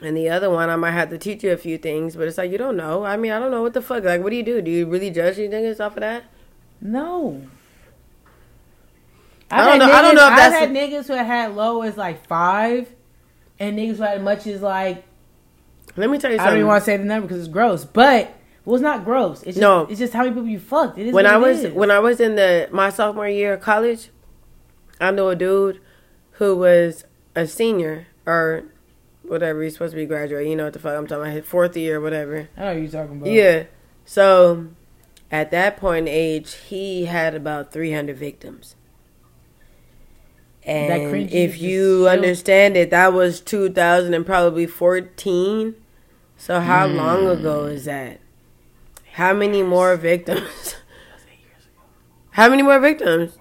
[0.04, 2.38] And the other one, I might have to teach you a few things, but it's
[2.38, 3.04] like you don't know.
[3.04, 4.04] I mean, I don't know what the fuck.
[4.04, 4.62] Like, what do you do?
[4.62, 6.24] Do you really judge these niggas off of that?
[6.80, 7.44] No.
[9.50, 11.82] I don't I've had know- I don't know if I've had niggas who had low
[11.82, 12.90] as like five,
[13.60, 15.04] and niggas who had as much as like
[15.98, 16.58] Let me tell you I don't something.
[16.60, 17.84] even want to say the number because it's gross.
[17.86, 18.34] But
[18.66, 19.40] well, it's not gross.
[19.44, 19.88] It's just, No.
[19.90, 20.98] it's just how many people you fucked.
[20.98, 21.74] It is when I was is.
[21.74, 24.10] when I was in the my sophomore year of college,
[25.00, 25.80] I knew a dude
[26.34, 28.64] who was a senior or
[29.24, 29.62] whatever.
[29.64, 30.52] He's supposed to be graduating.
[30.52, 31.34] You know what the fuck I'm talking about?
[31.34, 32.50] His fourth year, whatever.
[32.58, 33.30] I know what you're talking about.
[33.32, 33.64] Yeah.
[34.06, 34.68] So
[35.32, 38.76] at that point in age, he had about 300 victims.
[40.64, 45.76] And if you understand it, that was 2000 and probably 14.
[46.38, 46.96] So how Hmm.
[46.98, 48.20] long ago is that?
[49.14, 50.76] How many more victims?
[52.32, 53.38] How many more victims?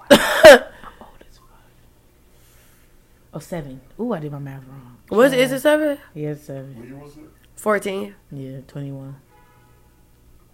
[3.32, 3.80] Oh, seven.
[4.00, 4.96] Ooh, I did my math wrong.
[5.10, 5.38] Was it?
[5.38, 5.98] Is it seven?
[6.14, 6.76] Yeah, it's seven.
[6.76, 7.22] What year was it?
[7.54, 8.14] Fourteen.
[8.32, 9.16] Yeah, twenty-one.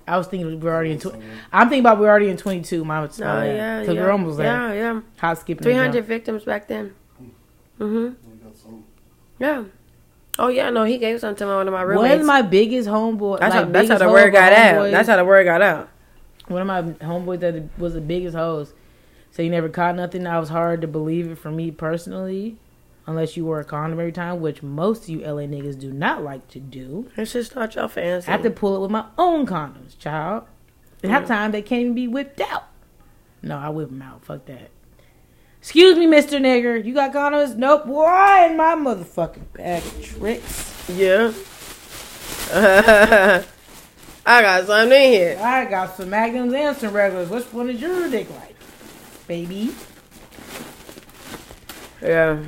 [0.07, 0.99] I was thinking we're already in.
[0.99, 1.15] Tw-
[1.53, 2.85] I'm thinking about we're already in twenty-two.
[2.85, 4.03] My Oh yeah, because yeah.
[4.03, 4.47] we're almost there.
[4.47, 5.01] Yeah, yeah.
[5.19, 5.63] Hot skipping.
[5.63, 6.09] Three the hundred jump.
[6.09, 6.95] victims back then.
[7.81, 8.17] Mhm.
[8.27, 8.85] We got some.
[9.39, 9.65] Yeah.
[10.39, 12.11] Oh yeah, no, he gave some to one of my roommates.
[12.11, 13.41] One of my biggest homeboy.
[13.41, 14.91] that's like, how that's how the word got out.
[14.91, 15.89] That's how the word got out.
[16.49, 18.73] one of my homeboys that was the biggest hoes.
[19.31, 20.23] So he never caught nothing.
[20.25, 22.57] That was hard to believe it for me personally,
[23.07, 26.23] unless you wore a condom every time, which most of you LA niggas do not
[26.23, 27.11] like to do.
[27.17, 28.29] It's just not your fancy.
[28.29, 30.45] I have to pull it with my own condoms, child.
[31.03, 31.29] And half Yeah.
[31.29, 32.65] time they can't even be whipped out.
[33.43, 34.25] No, I whip them out.
[34.25, 34.71] Fuck that.
[35.67, 36.83] Excuse me, Mister Nigger.
[36.83, 37.57] You got condoms?
[37.57, 37.87] Nope.
[37.87, 40.89] Why in my motherfucking bag of tricks?
[40.89, 41.33] Yeah.
[44.25, 45.39] I got something in here.
[45.43, 47.31] I got some magnums and some regulars.
[47.31, 48.55] Which one is your dick like,
[49.27, 49.75] baby?
[52.01, 52.45] Yeah.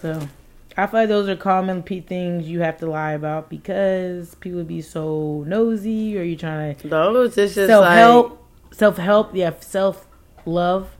[0.00, 0.28] So,
[0.76, 4.62] I feel like those are common p- things you have to lie about because people
[4.62, 9.34] be so nosy, or you trying to Those it's just self like help, self help,
[9.34, 10.06] yeah, self
[10.46, 10.90] love.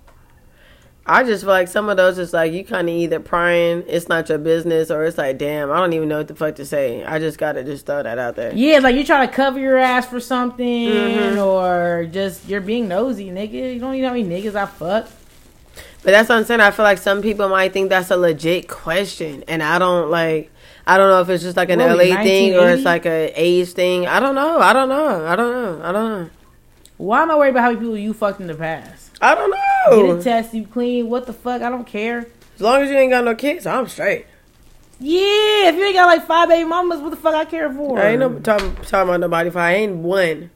[1.06, 4.08] I just feel like some of those is like you kind of either prying, it's
[4.08, 6.64] not your business, or it's like, damn, I don't even know what the fuck to
[6.64, 7.04] say.
[7.04, 8.54] I just gotta just throw that out there.
[8.54, 11.44] Yeah, like you're trying to cover your ass for something, Mhm.
[11.44, 13.74] or just you're being nosy, nigga.
[13.74, 15.08] You don't even know how many niggas I fuck.
[16.02, 16.60] But that's what I'm saying.
[16.60, 20.50] I feel like some people might think that's a legit question, and I don't like.
[20.86, 23.32] I don't know if it's just like an What LA thing or it's like a
[23.34, 24.06] age thing.
[24.06, 24.58] I don't know.
[24.58, 25.26] I don't know.
[25.26, 25.80] I don't know.
[25.82, 26.30] I don't know.
[26.98, 29.12] Why am I worried about how many people you fucked in the past?
[29.22, 29.50] I don't
[29.90, 31.08] Get a test, you clean.
[31.08, 31.62] What the fuck?
[31.62, 32.26] I don't care.
[32.54, 34.26] As long as you ain't got no kids, I'm straight.
[35.00, 37.98] Yeah, if you ain't got like five baby mamas, what the fuck I care for?
[37.98, 39.48] I ain't no talking, talking about nobody.
[39.48, 40.50] If I ain't one,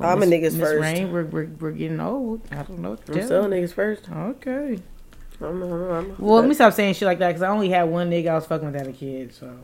[0.00, 0.80] I'm a Miss- niggas Miss first.
[0.80, 2.40] Rain, we're, we're, we're getting old.
[2.50, 4.08] I don't know what to I'm still niggas first.
[4.10, 4.78] Okay.
[5.40, 7.84] I'm, I'm, I'm, Well, let me stop saying shit like that because I only had
[7.84, 9.34] one nigga I was fucking with that a kid.
[9.34, 9.58] So,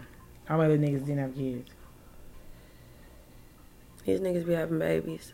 [0.44, 1.70] how many other niggas didn't have kids?
[4.04, 5.32] These niggas be having babies.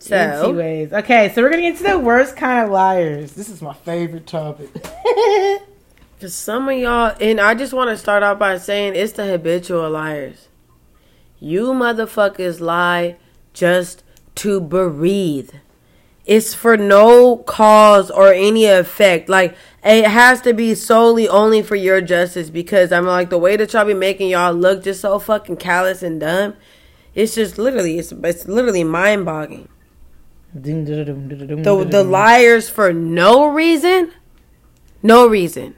[0.00, 3.32] So, Anyways, okay, so we're gonna get to the worst kind of liars.
[3.32, 4.70] This is my favorite topic.
[6.18, 9.26] for some of y'all, and I just want to start off by saying it's the
[9.26, 10.48] habitual liars.
[11.40, 13.16] You motherfuckers lie
[13.52, 14.02] just
[14.36, 15.50] to breathe.
[16.26, 19.28] It's for no cause or any effect.
[19.28, 23.56] Like it has to be solely only for your justice because I'm like the way
[23.56, 26.54] that y'all be making y'all look just so fucking callous and dumb.
[27.14, 29.68] It's just literally it's it's literally mind boggling.
[30.54, 34.12] The the liars for no reason,
[35.02, 35.74] no reason.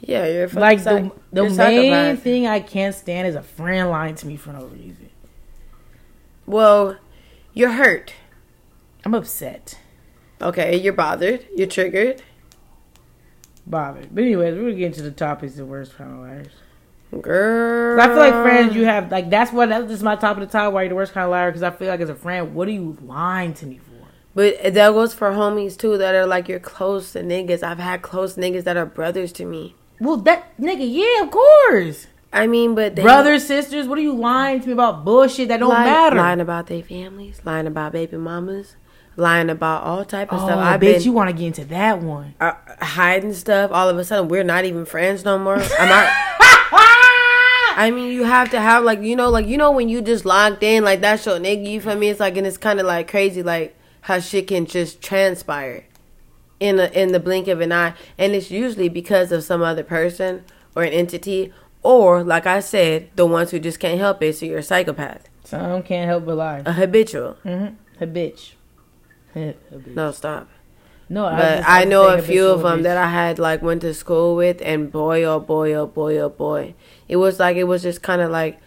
[0.00, 2.22] Yeah, you're fucking like the psych- the you're main psychopath.
[2.22, 5.08] thing I can't stand is a friend lying to me for no reason.
[6.46, 6.98] Well,
[7.54, 8.12] you're hurt.
[9.04, 9.78] I'm upset,
[10.42, 11.46] Okay, you're bothered.
[11.56, 12.22] You're triggered.
[13.66, 14.14] bothered.
[14.14, 16.48] But anyways, we're getting to get into the topics of worst kind of liars.
[17.20, 18.00] Girl.
[18.00, 20.46] I feel like friends you have like that's what that's just my top of the
[20.46, 20.72] top.
[20.72, 21.50] Why you're the worst kind of liar?
[21.50, 24.06] Because I feel like as a friend, what are you lying to me for?
[24.34, 27.62] But that goes for homies too that are like you're close to niggas.
[27.62, 29.74] I've had close niggas that are brothers to me.
[30.00, 32.08] Well, that nigga, yeah, of course.
[32.32, 35.60] I mean, but they Brothers, sisters, what are you lying to me about bullshit that
[35.60, 36.16] don't lying, matter?
[36.16, 38.74] lying about their families, lying about baby mamas,
[39.16, 40.58] lying about all type of oh, stuff.
[40.58, 42.34] I bet you want to get into that one.
[42.40, 43.70] uh, hiding stuff.
[43.70, 45.62] All of a sudden, we're not even friends no more.
[45.78, 46.12] I'm not.
[47.76, 50.24] I mean, you have to have like you know, like you know when you just
[50.24, 51.68] locked in, like that's your nigga.
[51.68, 52.08] You feel me?
[52.08, 55.84] It's like and it's kind of like crazy, like how shit can just transpire
[56.60, 59.82] in a, in the blink of an eye, and it's usually because of some other
[59.82, 60.44] person
[60.76, 64.34] or an entity, or like I said, the ones who just can't help it.
[64.36, 66.62] So you're a psychopath, Some can't help but lie.
[66.64, 67.36] a habitual.
[67.44, 68.02] Mm-hmm.
[68.02, 68.52] A bitch.
[69.86, 70.48] No, stop.
[71.08, 73.92] No, I, But I know a few of them that I had like went to
[73.92, 76.74] school with, and boy, oh boy, oh boy, oh boy,
[77.08, 78.60] it was like it was just kind of like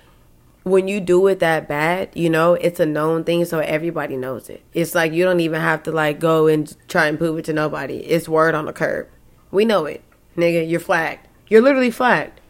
[0.63, 4.50] when you do it that bad, you know, it's a known thing, so everybody knows
[4.50, 4.62] it.
[4.73, 7.54] It's like you don't even have to like go and try and prove it to
[7.54, 8.00] nobody.
[8.00, 9.08] It's word on the curb.
[9.50, 10.04] We know it,
[10.36, 10.69] nigga.
[10.69, 11.26] You're flagged.
[11.47, 12.41] You're literally flagged,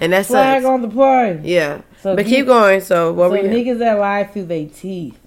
[0.00, 1.40] and that's flag on the play.
[1.42, 2.80] Yeah, So but keep- keep going.
[2.82, 5.18] So what so we niggas that lie through their teeth,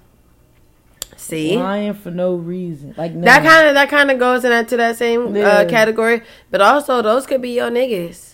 [1.17, 1.57] see?
[1.57, 3.21] lying for no reason, like no.
[3.25, 5.47] That kind of that kind of goes into that same Yeah.
[5.47, 6.21] uh, category,
[6.51, 8.30] but also those could be your niggas.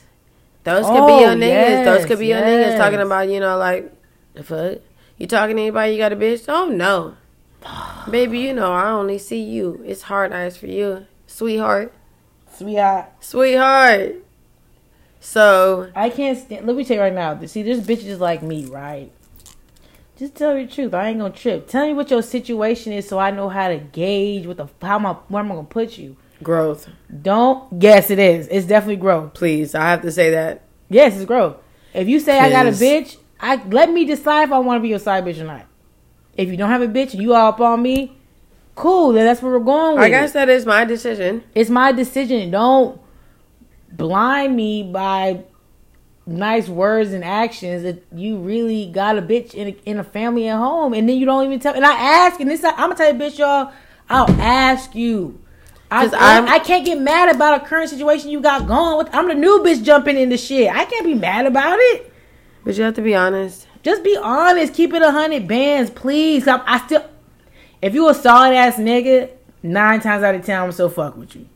[0.67, 1.85] Those could Oh, be your niggas.
[1.85, 3.89] those could be your niggas talking about you know like
[4.33, 4.79] the fuck.
[5.17, 5.93] You talking to anybody?
[5.93, 6.43] You got a bitch?
[6.49, 7.15] Oh no,
[8.11, 8.39] baby.
[8.39, 9.81] You know I only see you.
[9.85, 11.93] It's hard eyes for you, sweetheart,
[12.51, 13.11] sweetheart.
[13.21, 14.15] sweetheart.
[15.21, 16.67] So I can't stand.
[16.67, 17.39] Let me tell you right now.
[17.45, 19.09] See, there's bitches like me, right?
[20.17, 20.93] Just tell me the truth.
[20.93, 21.67] I ain't gonna trip.
[21.69, 24.95] Tell me what your situation is, so I know how to gauge what the how
[24.95, 26.17] am I where am I gonna put you.
[26.43, 26.87] Growth,
[27.21, 27.81] Don't.
[27.81, 28.47] Yes, it is.
[28.49, 29.33] It's definitely growth.
[29.33, 29.73] please.
[29.73, 30.61] I have to say that.
[30.89, 31.57] Yes, it's growth.
[31.93, 34.81] If you say I got a bitch, I let me decide if I want to
[34.81, 35.65] be your side bitch or not.
[36.35, 38.15] If you don't have a bitch you all up on me,
[38.75, 39.13] cool.
[39.13, 40.03] Then that's where we're going with.
[40.03, 40.11] I it.
[40.11, 41.43] guess that is my decision.
[41.55, 42.51] it's my decision.
[42.51, 43.01] Don't
[43.91, 45.43] blind me by
[46.27, 50.47] nice words and actions that you really got a bitch in a, in a family
[50.49, 51.73] at home, and then you don't even tell.
[51.73, 53.73] And I ask, and this I'm gonna tell you, bitch, y'all.
[54.09, 55.41] I'll ask you.
[55.89, 59.09] I, I'm- I can't get mad about a current situation you got going with.
[59.13, 60.69] I'm the new bitch jumping into shit.
[60.69, 62.11] I can't be mad about it.
[62.65, 63.67] But you have to be honest.
[63.83, 64.73] Just be honest.
[64.73, 66.47] Keep it a hundred bands, please.
[66.47, 67.05] I, I still,
[67.81, 69.29] if you a solid ass nigga,
[69.63, 71.47] nine times out of ten, I'm still fuck with you.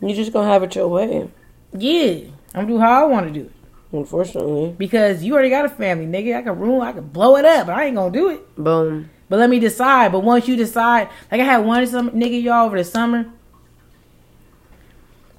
[0.00, 1.28] You just gonna have it your way.
[1.76, 3.52] Yeah, I'm gonna do how I want to do it
[3.92, 4.74] Unfortunately.
[4.78, 6.36] because you already got a family, nigga.
[6.36, 8.56] I can ruin, I can blow it up, but I ain't gonna do it.
[8.56, 9.10] Boom.
[9.28, 10.12] But let me decide.
[10.12, 13.26] But once you decide, like I had one some nigga y'all over the summer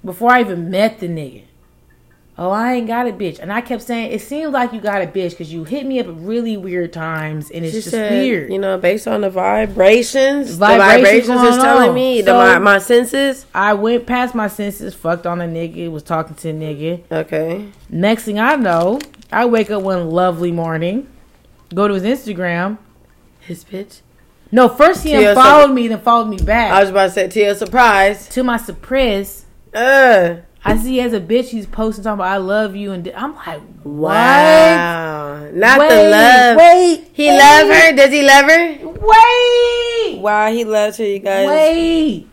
[0.04, 1.44] before I even met the nigga.
[2.38, 5.02] Oh, I ain't got a bitch, and I kept saying it seems like you got
[5.02, 7.92] a bitch because you hit me up at really weird times, and it's She just
[7.92, 8.52] said, weird.
[8.52, 11.96] you know, based on the vibrations, Vibrations the vibrations is telling on.
[11.96, 13.46] me So- the, my, my senses.
[13.56, 17.04] I went past my senses, fucked on a nigga, was talking to a nigga.
[17.10, 17.70] Okay.
[17.90, 19.00] Next thing I know,
[19.32, 21.08] I wake up one lovely morning,
[21.74, 22.80] go to his Instagram.
[23.46, 24.02] His bitch.
[24.52, 26.72] No, first he Tia, unfollowed me, then followed me back.
[26.72, 28.28] I was about to say, to your surprise.
[28.30, 32.76] to my surprise, Uh, I see as a bitch he's posting talking about I love
[32.76, 34.14] you, and I'm like, what?
[34.14, 35.50] wow.
[35.52, 36.58] Not wait, the love.
[36.58, 37.96] Wait, he wait, love her?
[37.96, 38.78] Does he love her?
[38.88, 41.48] Wait, Wow, he loves her, you guys.
[41.48, 42.28] wait.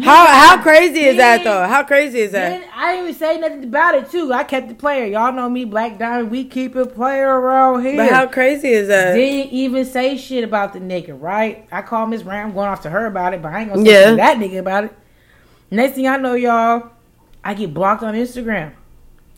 [0.00, 1.66] How how crazy is that though?
[1.66, 2.62] How crazy is that?
[2.74, 4.32] I didn't even say nothing about it too.
[4.32, 5.04] I kept the player.
[5.04, 6.30] Y'all know me, Black Diamond.
[6.30, 7.96] We keep it player around here.
[7.98, 9.12] But how crazy is that?
[9.14, 11.66] Didn't even say shit about the nigga, right?
[11.70, 13.90] I call Miss Ram, going off to her about it, but I ain't gonna say
[14.10, 14.14] Yeah.
[14.14, 14.92] that nigga about it.
[15.70, 16.90] Next thing I know, y'all,
[17.44, 18.72] I get blocked on Instagram.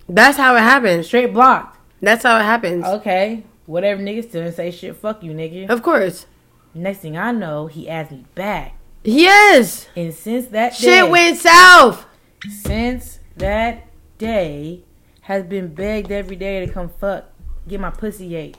[0.08, 1.06] That's how it happens.
[1.06, 1.78] Straight blocked.
[2.00, 2.84] That's how it happens.
[2.84, 3.42] Okay.
[3.66, 5.68] Whatever niggas still say shit, fuck you, nigga.
[5.68, 6.26] Of course.
[6.74, 8.74] Next thing I know, he asked me back.
[9.04, 9.88] Yes.
[9.94, 12.06] And since that day, Shit went south.
[12.48, 13.86] since that
[14.18, 14.82] day,
[15.22, 17.24] has been begged every day to come fuck,
[17.66, 18.56] get my pussy ate.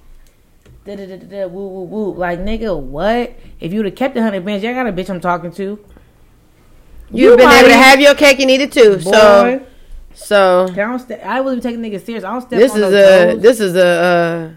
[0.86, 2.14] Da da da da woo woo woo.
[2.14, 3.34] Like nigga, what?
[3.60, 5.80] If you would have kept the hundred bands, y'all got a bitch I'm talking to.
[7.12, 9.00] You've been might able to have your cake and eat it too.
[9.00, 9.66] So Boy,
[10.14, 11.00] so I don't.
[11.00, 12.24] St- I wasn't taking niggas serious.
[12.24, 13.42] I don't step this is a toes.
[13.42, 14.52] this is a uh,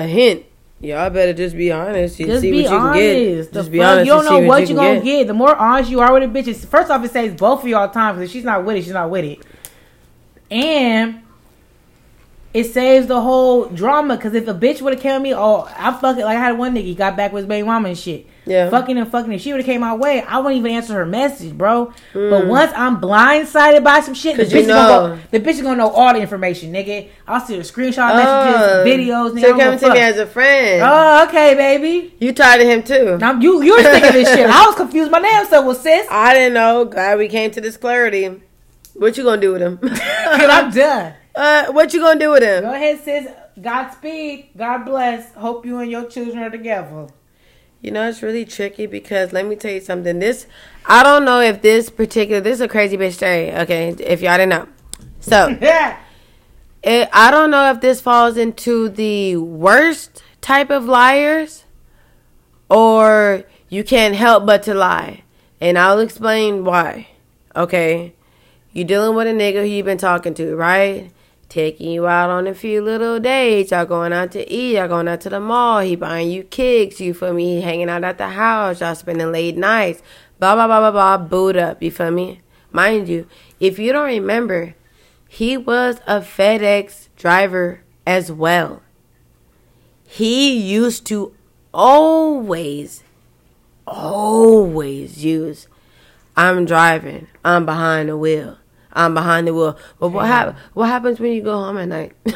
[0.00, 0.44] a hint.
[0.82, 2.98] Y'all better just be honest and Just see be what you honest.
[3.00, 3.52] can get.
[3.52, 3.86] The Just be fuck?
[3.86, 4.06] honest.
[4.06, 5.26] You don't know what you you gonna get.
[5.28, 7.68] The more honest you are with a bitch, it's, first off, it saves both of
[7.68, 9.38] y'all time because if she's not with it, she's not with it,
[10.50, 11.22] and
[12.52, 14.16] it saves the whole drama.
[14.16, 16.74] Because if a bitch would have killed me, oh, I fucking like I had one
[16.74, 18.26] nigga he got back with his baby mama and shit.
[18.44, 18.70] Yeah.
[18.70, 19.32] Fucking and fucking.
[19.32, 21.92] If she would have came my way, I wouldn't even answer her message, bro.
[22.12, 22.48] But Mm.
[22.48, 25.90] once I'm blindsided by some shit, the bitch, gonna go, the bitch is gonna know
[25.90, 27.08] all the information, nigga.
[27.28, 29.40] I'll see the screenshot Oh, messages, videos, nigga.
[29.42, 30.82] So coming to me as a friend.
[30.84, 32.14] Oh, okay, baby.
[32.18, 33.16] You tired of him too.
[33.18, 34.50] Now you you're sick of this shit.
[34.50, 35.10] I was confused.
[35.12, 36.06] My damn self was sis.
[36.10, 36.84] I didn't know.
[36.84, 38.40] Glad we came to this clarity.
[38.94, 39.78] What you gonna do with him?
[39.84, 41.14] I'm done.
[41.36, 42.64] uh, what you gonna do with him?
[42.64, 43.26] Go ahead, sis.
[43.60, 44.48] Godspeed.
[44.56, 45.32] God bless.
[45.34, 47.06] Hope you and your children are together.
[47.82, 50.20] You know, it's really tricky because let me tell you something.
[50.20, 50.46] This,
[50.86, 53.52] I don't know if this particular, this is a crazy bitch story.
[53.52, 54.68] Okay, if y'all didn't know.
[55.18, 55.58] So,
[56.82, 61.64] it, I don't know if this falls into the worst type of liars
[62.70, 65.24] or you can't help but to lie.
[65.60, 67.08] And I'll explain why.
[67.56, 68.14] Okay?
[68.72, 71.10] You dealing with a nigga who you been talking to, right?
[71.52, 73.72] Taking you out on a few little dates.
[73.72, 74.76] Y'all going out to eat.
[74.76, 75.80] Y'all going out to the mall.
[75.80, 76.98] He buying you kicks.
[76.98, 77.56] You feel me?
[77.56, 78.80] He hanging out at the house.
[78.80, 80.00] Y'all spending late nights.
[80.38, 81.18] Blah, blah, blah, blah, blah.
[81.18, 81.82] Boot up.
[81.82, 82.40] You feel me?
[82.70, 83.26] Mind you,
[83.60, 84.74] if you don't remember,
[85.28, 88.80] he was a FedEx driver as well.
[90.06, 91.34] He used to
[91.74, 93.02] always,
[93.86, 95.68] always use,
[96.34, 98.56] I'm driving, I'm behind the wheel,
[98.92, 99.76] I'm behind the wheel.
[99.98, 102.12] But what, hap- what happens when you go home at night?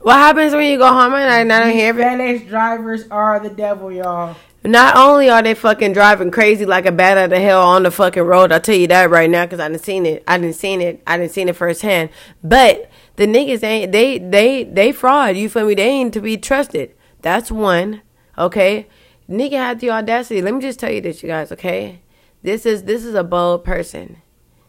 [0.00, 2.02] what happens when you go home at night and I don't hear it?
[2.02, 4.36] FedEx drivers are the devil, y'all.
[4.66, 7.90] Not only are they fucking driving crazy like a bat out of hell on the
[7.90, 10.24] fucking road, I'll tell you that right now because I didn't seen it.
[10.26, 11.02] I didn't seen it.
[11.06, 12.08] I didn't seen it firsthand.
[12.42, 15.36] But the niggas ain't they they they fraud.
[15.36, 15.74] You feel me?
[15.74, 16.94] They ain't to be trusted.
[17.20, 18.00] That's one.
[18.38, 18.86] Okay,
[19.28, 20.40] nigga had the audacity.
[20.40, 21.52] Let me just tell you this, you guys.
[21.52, 22.00] Okay,
[22.42, 24.22] this is this is a bold person.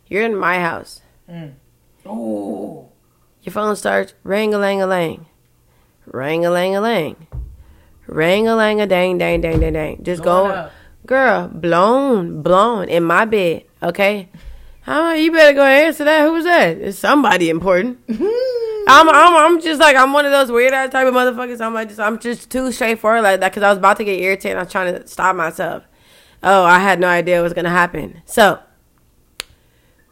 [0.08, 1.02] You're in my house.
[2.06, 2.90] Oh.
[3.42, 5.26] Your phone starts ring a lang a lang.
[6.06, 7.28] Ring a lang a lang.
[8.08, 10.04] Ring a lang a dang dang dang dang dang.
[10.04, 10.70] Just go,
[11.06, 13.64] girl, blown, blown in my bed.
[13.82, 14.30] Okay,
[14.82, 16.28] how you better go answer that.
[16.28, 16.78] Who's that?
[16.78, 18.00] It's somebody important.
[18.88, 21.60] I'm, I'm, I'm just like I'm one of those weird ass type of motherfuckers.
[21.60, 24.20] I'm like, just, I'm just too straightforward like that because I was about to get
[24.20, 24.58] irritated.
[24.58, 25.84] I was trying to stop myself.
[26.44, 28.22] Oh, I had no idea what was gonna happen.
[28.26, 28.60] So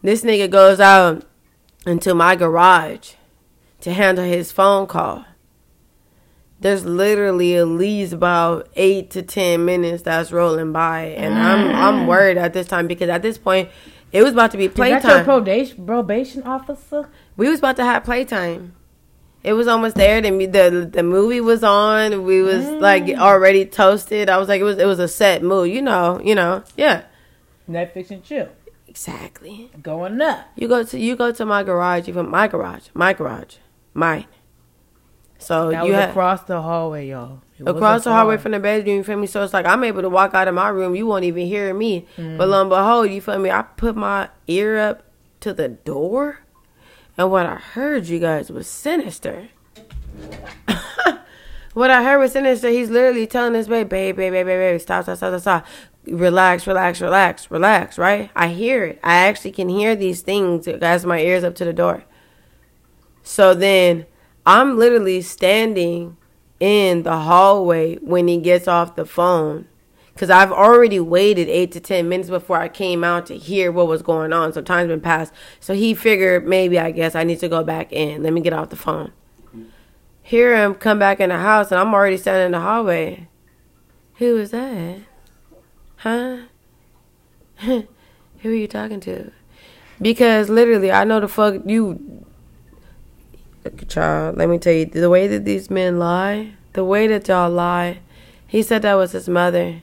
[0.03, 1.25] this nigga goes out
[1.87, 3.13] into my garage
[3.81, 5.25] to handle his phone call.
[6.59, 12.05] There's literally at least about eight to ten minutes that's rolling by, and I'm I'm
[12.05, 12.07] mm.
[12.07, 13.69] worried at this time because at this point
[14.13, 15.25] it was about to be Is that your playtime.
[15.25, 17.09] probation probation officer?
[17.35, 18.75] we was about to have playtime.
[19.43, 20.21] It was almost there.
[20.21, 22.23] The the the movie was on.
[22.23, 23.17] We was like mm.
[23.17, 24.29] already toasted.
[24.29, 25.69] I was like, it was it was a set mood.
[25.69, 27.03] You know, you know, yeah,
[27.69, 28.47] Netflix and chill.
[28.93, 29.71] Exactly.
[29.81, 30.45] Going up.
[30.55, 32.07] You go to you go to my garage.
[32.07, 33.55] even my garage, my garage,
[33.93, 34.27] mine.
[35.39, 37.41] So That you was across the hallway, y'all.
[37.57, 38.97] It across the hallway from the bedroom.
[38.97, 39.25] You feel me?
[39.25, 40.95] So it's like I'm able to walk out of my room.
[40.95, 42.05] You won't even hear me.
[42.17, 42.37] Mm.
[42.37, 43.49] But lo and behold, you feel me?
[43.49, 45.03] I put my ear up
[45.39, 46.41] to the door,
[47.17, 49.49] and what I heard, you guys, was sinister.
[51.73, 52.69] what I heard was sinister.
[52.69, 55.65] He's literally telling this baby, babe, babe, babe, babe, stop, stop, stop, stop.
[56.05, 58.29] Relax, relax, relax, relax, right?
[58.35, 58.99] I hear it.
[59.03, 62.03] I actually can hear these things as my ears up to the door.
[63.23, 64.05] So then
[64.45, 66.17] I'm literally standing
[66.59, 69.67] in the hallway when he gets off the phone.
[70.13, 73.87] Because I've already waited eight to 10 minutes before I came out to hear what
[73.87, 74.53] was going on.
[74.53, 75.33] So time's been passed.
[75.59, 78.21] So he figured maybe, I guess, I need to go back in.
[78.21, 79.11] Let me get off the phone.
[80.23, 83.27] Hear him come back in the house, and I'm already standing in the hallway.
[84.15, 85.01] Who was that?
[85.97, 86.37] Huh?
[87.57, 87.85] Who
[88.45, 89.31] are you talking to?
[90.01, 92.25] Because literally, I know the fuck you
[93.63, 97.27] look child, let me tell you, the way that these men lie, the way that
[97.27, 97.99] y'all lie,
[98.47, 99.81] he said that was his mother.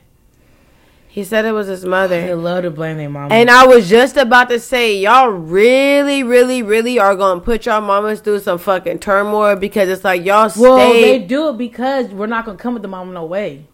[1.13, 2.35] He said it was his They mother.
[2.37, 3.35] love to blame their mama.
[3.35, 7.81] And I was just about to say, y'all really, really, really are gonna put y'all
[7.81, 12.27] mamas through some fucking turmoil because it's like y'all well, they do it because we're
[12.27, 13.65] not gonna come with the mama no way.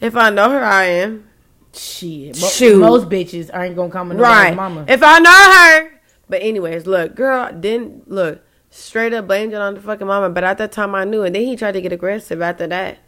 [0.00, 1.24] if I know her, I am.
[1.72, 2.78] Shit, Shoot.
[2.78, 4.50] most bitches aren't gonna come with Right.
[4.50, 4.84] nobody's mama.
[4.88, 6.00] If I know her.
[6.28, 10.30] But anyways, look, girl, didn't look straight up blamed it on the fucking mama.
[10.30, 12.98] But at that time, I knew, and then he tried to get aggressive after that.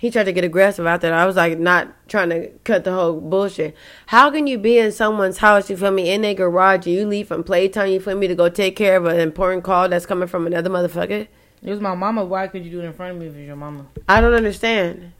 [0.00, 1.12] He tried to get aggressive out there.
[1.12, 3.76] I was like, not trying to cut the whole bullshit.
[4.06, 5.68] How can you be in someone's house?
[5.68, 6.10] You feel me?
[6.10, 7.90] In their garage, and you leave from playtime.
[7.90, 10.70] You feel me to go take care of an important call that's coming from another
[10.70, 11.28] motherfucker.
[11.62, 12.24] it was my mama.
[12.24, 13.86] Why could you do it in front of me if it's your mama?
[14.08, 15.12] I don't understand.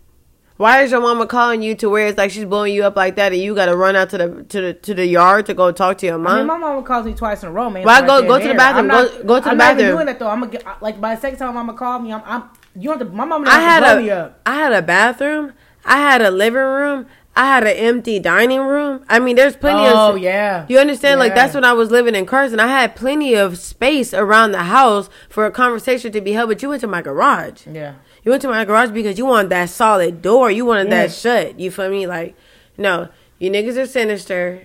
[0.56, 3.16] Why is your mama calling you to where it's like she's blowing you up like
[3.16, 5.54] that, and you got to run out to the to the to the yard to
[5.54, 6.36] go talk to your I mom?
[6.38, 7.84] mean, my mama calls me twice in a row, man.
[7.84, 8.90] Why Right go- go to the bathroom.
[8.90, 9.96] I'm Go- not, go to the I'm not even bathroom.
[9.96, 10.28] doing that though.
[10.28, 12.42] I'm gonna like by the second time mama called me, I'm, I'm
[12.74, 13.04] you have to.
[13.06, 14.40] My mama I had to a up.
[14.46, 15.52] I had a bathroom.
[15.84, 17.06] I had a living room.
[17.36, 19.04] I had an empty dining room.
[19.08, 20.18] I mean, there's plenty Oh of.
[20.18, 21.20] yeah, You understand?
[21.20, 22.58] Like that's when I was living in Carson.
[22.60, 26.50] I had plenty of space around the house for a conversation to be held.
[26.50, 27.66] But you went to my garage.
[27.66, 27.94] yeah.
[28.24, 30.50] You went to my garage because you wanted that solid door.
[30.50, 31.58] You wanted that shut.
[31.58, 32.06] You feel me?
[32.06, 32.36] Like,
[32.76, 33.08] no,
[33.38, 34.62] you niggas are sinister.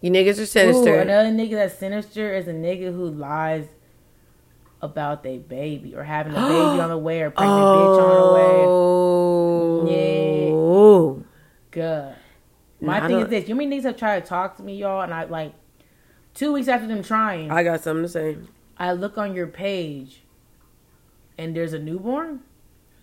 [0.00, 0.94] You niggas are sinister.
[0.94, 3.66] Ooh, another nigga that's sinister is a nigga who lies
[4.84, 8.32] about their baby or having a baby on the way or pregnant bitch on the
[8.34, 8.64] way.
[8.66, 8.84] Oh.
[11.70, 12.16] God.
[12.80, 14.76] My Nah, I thing is this: you mean niggas have tried to talk to me,
[14.76, 15.54] y'all, and I like
[16.34, 18.36] two weeks after them trying, I, got something to say.
[18.76, 20.20] I look on your page,
[21.38, 22.40] and there's a newborn.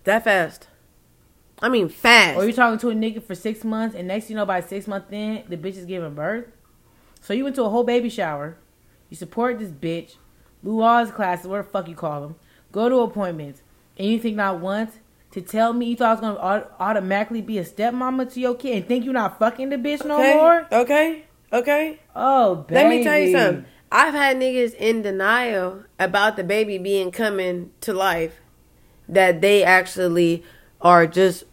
[0.04, 0.68] That fast.
[1.60, 2.38] I mean, fast.
[2.38, 4.86] Or you talking to a nigga for six months, and next you know, by six
[4.86, 6.46] months in, the bitch is giving birth.
[7.20, 8.56] So you went to a whole baby shower.
[9.10, 10.16] You support this bitch,
[10.62, 12.36] his classes, the fuck you call them,
[12.70, 13.62] go to appointments,
[13.98, 14.98] and you think not once
[15.32, 18.54] to tell me you thought I was gonna au- automatically be a stepmama to your
[18.54, 20.34] kid and think you're not fucking the bitch no okay.
[20.34, 20.66] more?
[20.70, 21.24] Okay.
[21.52, 22.00] Okay.
[22.14, 22.74] Oh, baby.
[22.74, 23.64] Let me tell you something.
[23.90, 28.40] I've had niggas in denial about the baby being coming to life
[29.08, 30.42] that they actually
[30.80, 31.44] are just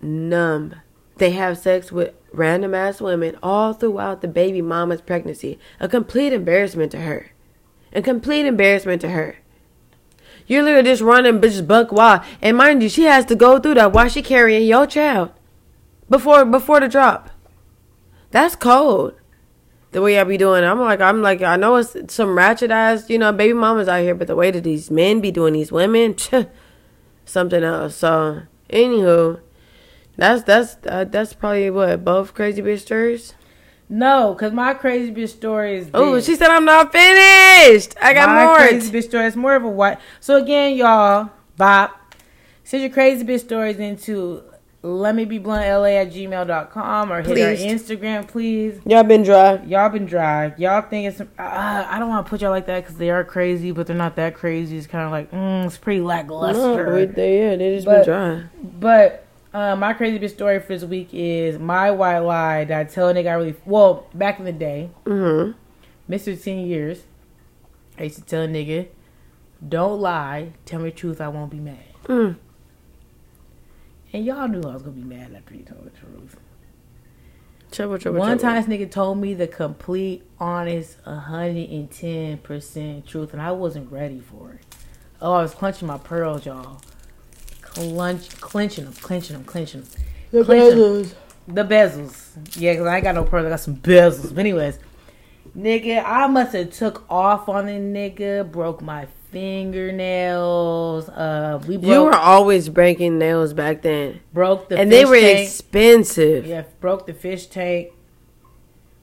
[0.00, 0.76] numb.
[1.16, 5.58] They have sex with random ass women all throughout the baby mama's pregnancy.
[5.80, 7.32] A complete embarrassment to her.
[7.92, 9.36] A complete embarrassment to her.
[10.46, 12.22] You're literally just running bitches buck wild.
[12.40, 15.32] And mind you, she has to go through that while she carrying your child.
[16.08, 17.30] Before before the drop.
[18.30, 19.14] That's cold
[19.92, 20.64] the way I be doing.
[20.64, 20.66] it.
[20.66, 24.02] I'm like, I'm like, I know it's some ratchet ass, you know, baby mamas out
[24.02, 26.16] here, but the way that these men be doing these women,
[27.24, 27.96] something else.
[27.96, 29.40] So, anywho,
[30.16, 33.34] that's that's uh, that's probably what both crazy bitch stories.
[33.88, 35.88] No, because my crazy bitch story is.
[35.94, 37.94] Oh, she said I'm not finished.
[38.00, 38.56] I got my more.
[38.56, 39.26] crazy bitch story.
[39.26, 39.98] It's more of a white.
[40.20, 41.94] So again, y'all, bop.
[42.64, 44.44] Send your crazy bitch stories into
[44.82, 47.54] let me be blunt la at gmail.com or hit our.
[47.54, 48.80] Instagram, please.
[48.86, 49.62] Y'all been dry.
[49.64, 50.54] Y'all been dry.
[50.56, 51.20] Y'all think it's.
[51.20, 53.96] Uh, I don't want to put y'all like that because they are crazy, but they're
[53.96, 54.78] not that crazy.
[54.78, 56.86] It's kind of like, mm, it's pretty lackluster.
[56.86, 58.44] No, they, yeah, they just But- been dry.
[58.62, 59.26] But
[59.58, 63.08] uh, my crazy bitch story for this week is my white lie that I tell
[63.08, 63.54] a nigga I really.
[63.66, 65.52] Well, back in the day, Mm-hmm.
[66.12, 66.42] Mr.
[66.42, 67.02] 10 years,
[67.98, 68.88] I used to tell a nigga,
[69.68, 71.76] don't lie, tell me the truth, I won't be mad.
[72.06, 72.36] Mm.
[74.14, 76.36] And y'all knew I was gonna be mad after you told the truth.
[77.70, 78.54] Trouble, trouble, One trouble.
[78.54, 84.52] time, this nigga told me the complete, honest, 110% truth, and I wasn't ready for
[84.52, 84.60] it.
[85.20, 86.80] Oh, I was clenching my pearls, y'all.
[87.74, 89.90] Clench, clenching them, clenching them, clenching them.
[90.30, 90.78] The Clinton.
[90.78, 91.14] bezels.
[91.46, 92.56] The bezels.
[92.60, 93.46] Yeah, because I ain't got no pearls.
[93.46, 94.30] I got some bezels.
[94.34, 94.78] But anyways,
[95.56, 101.08] nigga, I must have took off on the nigga, broke my fingernails.
[101.08, 105.40] Uh, we You were always breaking nails back then, broke the and they were tank.
[105.48, 106.46] expensive.
[106.46, 107.88] Yeah, broke the fish tank.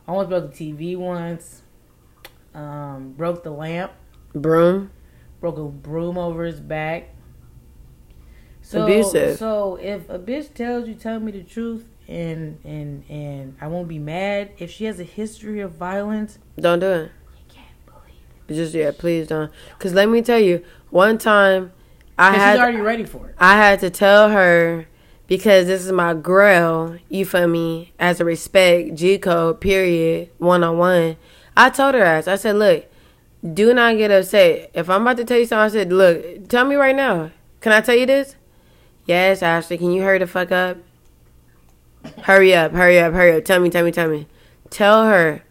[0.07, 1.61] Almost broke the TV once.
[2.53, 3.91] Um, broke the lamp.
[4.33, 4.91] Broom.
[5.41, 7.09] Broke a broom over his back.
[8.65, 9.37] So, Abusive.
[9.37, 13.87] So if a bitch tells you, tell me the truth, and and and I won't
[13.87, 14.53] be mad.
[14.57, 17.11] If she has a history of violence, Don't do it.
[17.37, 18.17] you can't believe
[18.49, 18.53] it.
[18.55, 19.51] Just yeah, please don't.
[19.77, 21.73] Cause let me tell you, one time
[22.17, 23.35] I had she's already ready for it.
[23.37, 24.87] I had to tell her
[25.27, 30.63] because this is my girl, you feel me, as a respect, G code, period, one
[30.63, 31.17] on one.
[31.55, 32.85] I told her as I said, look,
[33.53, 34.71] do not get upset.
[34.73, 37.29] If I'm about to tell you something, I said, look, tell me right now.
[37.61, 38.35] Can I tell you this?
[39.05, 40.77] Yes, Ashley, can you hurry the fuck up?
[42.23, 43.45] Hurry up, hurry up, hurry up.
[43.45, 44.27] Tell me, tell me, tell me.
[44.69, 45.43] Tell her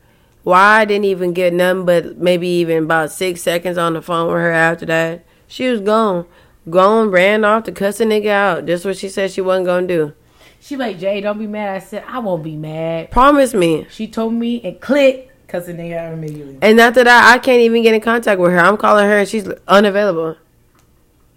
[0.43, 4.27] why I didn't even get nothing but maybe even about six seconds on the phone
[4.27, 5.25] with her after that.
[5.47, 6.27] She was gone.
[6.69, 8.67] Gone, ran off to cuss a nigga out.
[8.67, 10.13] Just what she said she wasn't gonna do.
[10.61, 11.77] She like Jay, don't be mad.
[11.77, 13.11] I said I won't be mad.
[13.11, 13.87] Promise me.
[13.91, 16.59] She told me and click, cause the nigga out immediately.
[16.63, 18.59] And after that, I can't even get in contact with her.
[18.59, 20.37] I'm calling her and she's unavailable.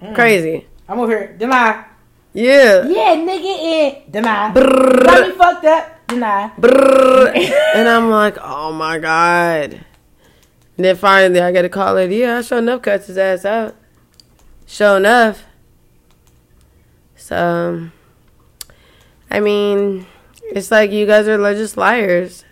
[0.01, 0.15] Mm.
[0.15, 0.65] Crazy.
[0.87, 1.35] I'm over here.
[1.37, 1.85] Deny.
[2.37, 2.85] Yeah.
[2.85, 4.53] Yeah, nigga, in deny.
[4.53, 6.07] Got me fucked up.
[6.07, 6.51] Deny.
[6.59, 7.35] Brrr.
[7.75, 9.73] and I'm like, oh my god.
[9.73, 12.13] And then finally, I get a call later.
[12.13, 13.75] Yeah, I sure enough cuts his ass out.
[14.67, 15.45] Sure enough.
[17.15, 17.89] So,
[19.31, 20.05] I mean,
[20.43, 22.45] it's like you guys are just liars.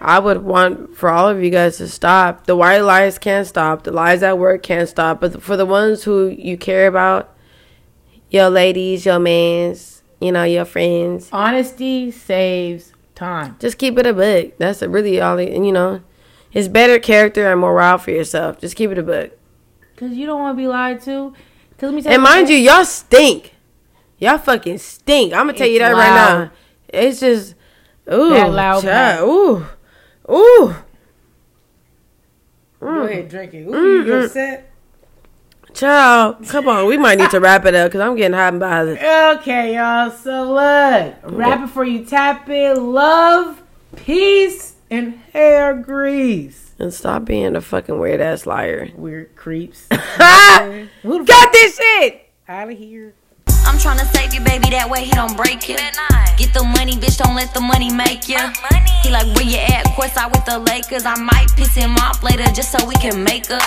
[0.00, 2.46] I would want for all of you guys to stop.
[2.46, 3.82] The white lies can't stop.
[3.82, 5.20] The lies at work can't stop.
[5.20, 7.35] But for the ones who you care about,
[8.30, 13.56] your ladies, your mans, you know, your friends, Honesty saves time.
[13.60, 14.54] just keep it a book.
[14.58, 15.38] That's a really all.
[15.38, 16.00] it- You know,
[16.52, 18.60] it's better character and morale for yourself.
[18.60, 19.36] Just keep it a book.
[19.96, 21.32] Cause you don't want to be lied to.
[21.78, 23.54] Cause let me tell And you, mind you, y'all stink.
[24.18, 25.32] Y'all fucking stink.
[25.32, 26.50] I'm gonna tell you It's that right now.
[26.88, 27.54] It's just
[28.12, 29.66] ooh, That loud child, ooh,
[30.32, 30.74] ooh.
[32.80, 33.30] Go ahead, mm.
[33.30, 33.66] drink it.
[33.66, 34.24] Ooh, you mm-hmm.
[34.24, 34.70] upset?
[35.76, 36.86] Child, come on.
[36.86, 38.96] We might need to wrap it up because I'm getting hot and bothered.
[38.98, 40.10] Okay, y'all.
[40.10, 42.02] So look, wrap it for you.
[42.02, 42.78] Tap it.
[42.78, 43.62] Love,
[43.94, 46.72] peace, and hair grease.
[46.78, 48.88] And stop being a fucking weird ass liar.
[48.94, 49.86] Weird creeps.
[49.88, 50.70] Got
[51.02, 52.30] Who the fuck this shit.
[52.48, 53.12] out of here?
[53.66, 55.76] I'm tryna save you, baby, that way he don't break you.
[55.76, 58.38] Get the money, bitch, don't let the money make you.
[59.02, 59.84] He like, where you at?
[59.92, 61.04] Courtside with the Lakers.
[61.04, 63.62] I might piss him off later just so we can make up.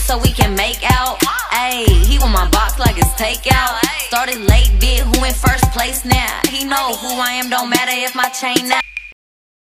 [0.00, 1.18] Just so we can make out.
[1.52, 3.84] Ayy, he want my box like it's takeout.
[4.08, 6.40] Started late, bid who in first place now.
[6.48, 8.89] He know who I am, don't matter if my chain now.